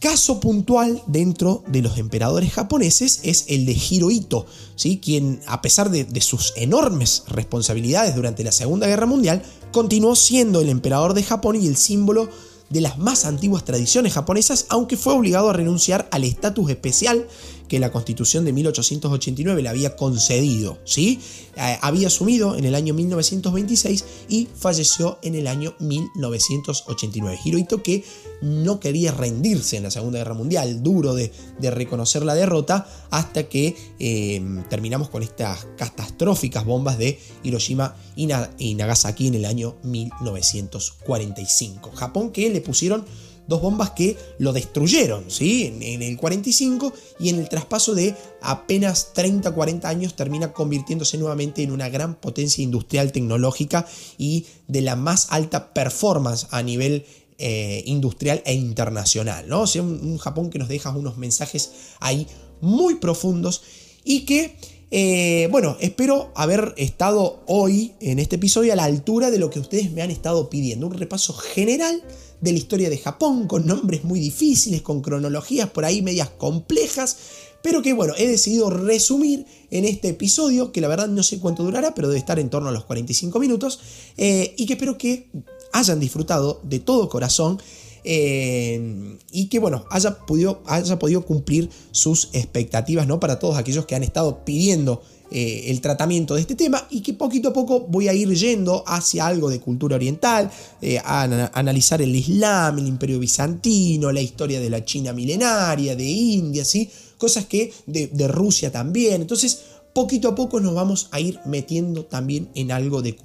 [0.00, 4.46] Caso puntual dentro de los emperadores japoneses es el de Hirohito,
[4.76, 5.00] ¿sí?
[5.02, 9.42] quien a pesar de, de, sus enormes responsabilidades durante la Segunda Guerra Mundial,
[9.72, 12.28] continuó siendo el emperador de Japón y el símbolo
[12.70, 17.26] de las más antiguas tradiciones japonesas, aunque fue obligado a renunciar al estatus especial
[17.68, 20.78] que la constitución de 1889 le había concedido.
[20.84, 21.20] ¿sí?
[21.56, 27.38] Eh, había asumido en el año 1926 y falleció en el año 1989.
[27.44, 28.04] Hirohito que
[28.40, 33.76] no quería rendirse en la Segunda Guerra Mundial, duro de, reconocer la derrota, hasta que
[33.98, 41.90] eh, terminamos con estas catastróficas bombas de Hiroshima y Nagasaki en el año 1945.
[41.92, 43.04] Japón que le pusieron
[43.48, 45.74] dos bombas que lo destruyeron, ¿sí?
[45.80, 51.72] En, el 45 y en el traspaso de apenas 30-40 años termina convirtiéndose nuevamente en
[51.72, 53.86] una gran potencia industrial tecnológica
[54.18, 57.06] y de la más alta performance a nivel
[57.38, 59.62] eh, industrial e internacional, ¿no?
[59.62, 62.26] O sea, un, Japón que nos deja unos mensajes ahí
[62.60, 63.62] muy profundos
[64.04, 64.56] y que
[64.90, 69.60] eh, bueno, espero haber estado hoy en este episodio a la altura de lo que
[69.60, 70.86] ustedes me han estado pidiendo.
[70.86, 72.02] Un repaso general
[72.40, 77.16] de la historia de Japón, con nombres muy difíciles, con cronologías por ahí medias complejas,
[77.62, 81.64] pero que bueno, he decidido resumir en este episodio, que la verdad no sé cuánto
[81.64, 83.80] durará, pero debe estar en torno a los 45 minutos,
[84.16, 85.30] eh, y que espero que
[85.72, 87.60] hayan disfrutado de todo corazón.
[88.04, 93.20] Eh, y que bueno, haya podido, haya podido cumplir sus expectativas, ¿no?
[93.20, 97.12] Para todos aquellos que han estado pidiendo eh, el tratamiento de este tema y que
[97.14, 100.50] poquito a poco voy a ir yendo hacia algo de cultura oriental,
[100.80, 101.22] eh, a,
[101.52, 106.88] analizar el Islam, el imperio bizantino, la historia de la China milenaria, de India, ¿sí?
[107.18, 109.20] cosas que de, de Rusia también.
[109.20, 109.60] Entonces,
[109.98, 113.16] poquito a poco nos vamos a ir metiendo también en algo de,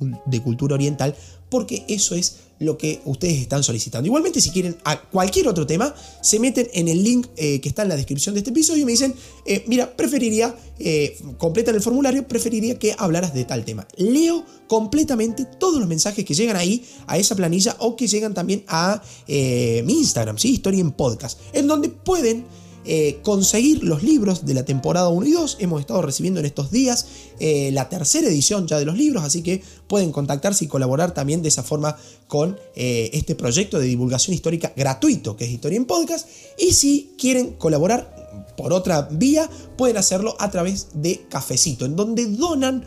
[0.41, 1.15] cultura oriental
[1.47, 4.07] porque eso es lo que ustedes están solicitando.
[4.07, 5.93] Igualmente, si quieren a cualquier otro tema,
[6.23, 8.85] se meten en el link eh, que está en la descripción de este episodio y
[8.85, 9.13] me dicen,
[9.45, 13.87] eh, mira, preferiría, eh, completan el formulario, preferiría que hablaras de tal tema.
[13.97, 18.63] Leo completamente todos los mensajes que llegan ahí, a esa planilla, o que llegan también
[18.67, 20.53] a mi Instagram, ¿sí?
[20.53, 22.45] Historia en Podcast, en donde pueden
[22.85, 25.57] eh, conseguir los libros de la temporada 1 y 2.
[25.59, 27.05] Hemos estado recibiendo en estos días
[27.39, 31.41] eh, la tercera edición ya de los libros, así que pueden contactarse y colaborar también
[31.41, 31.95] de esa forma
[32.27, 36.27] con eh, este proyecto de divulgación histórica gratuito que es Historia en Podcast.
[36.57, 42.25] Y si quieren colaborar por otra vía, pueden hacerlo a través de Cafecito, en donde
[42.25, 42.83] donan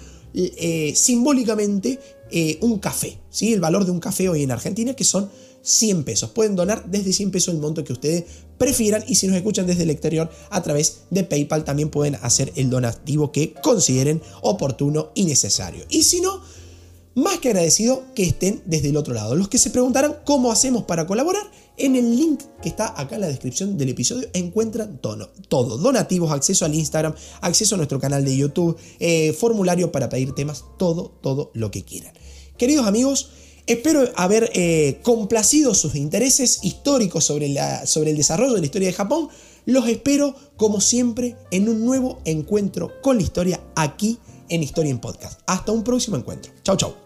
[0.94, 1.98] simbólicamente
[2.60, 3.54] un café, ¿sí?
[3.54, 5.30] el valor de un café hoy en Argentina, que son
[5.66, 6.30] 100 pesos.
[6.30, 8.24] Pueden donar desde 100 pesos el monto que ustedes
[8.56, 12.52] prefieran y si nos escuchan desde el exterior a través de PayPal también pueden hacer
[12.56, 15.84] el donativo que consideren oportuno y necesario.
[15.90, 16.40] Y si no,
[17.16, 19.34] más que agradecido que estén desde el otro lado.
[19.34, 23.22] Los que se preguntarán cómo hacemos para colaborar, en el link que está acá en
[23.22, 28.24] la descripción del episodio encuentran todo, todo donativos, acceso al Instagram, acceso a nuestro canal
[28.24, 32.12] de YouTube, eh, formulario para pedir temas, todo, todo lo que quieran.
[32.58, 33.30] Queridos amigos,
[33.66, 37.54] Espero haber eh, complacido sus intereses históricos sobre,
[37.86, 39.28] sobre el desarrollo de la historia de Japón.
[39.64, 45.00] Los espero, como siempre, en un nuevo encuentro con la historia aquí en Historia en
[45.00, 45.40] Podcast.
[45.46, 46.52] Hasta un próximo encuentro.
[46.62, 47.05] Chau, chau.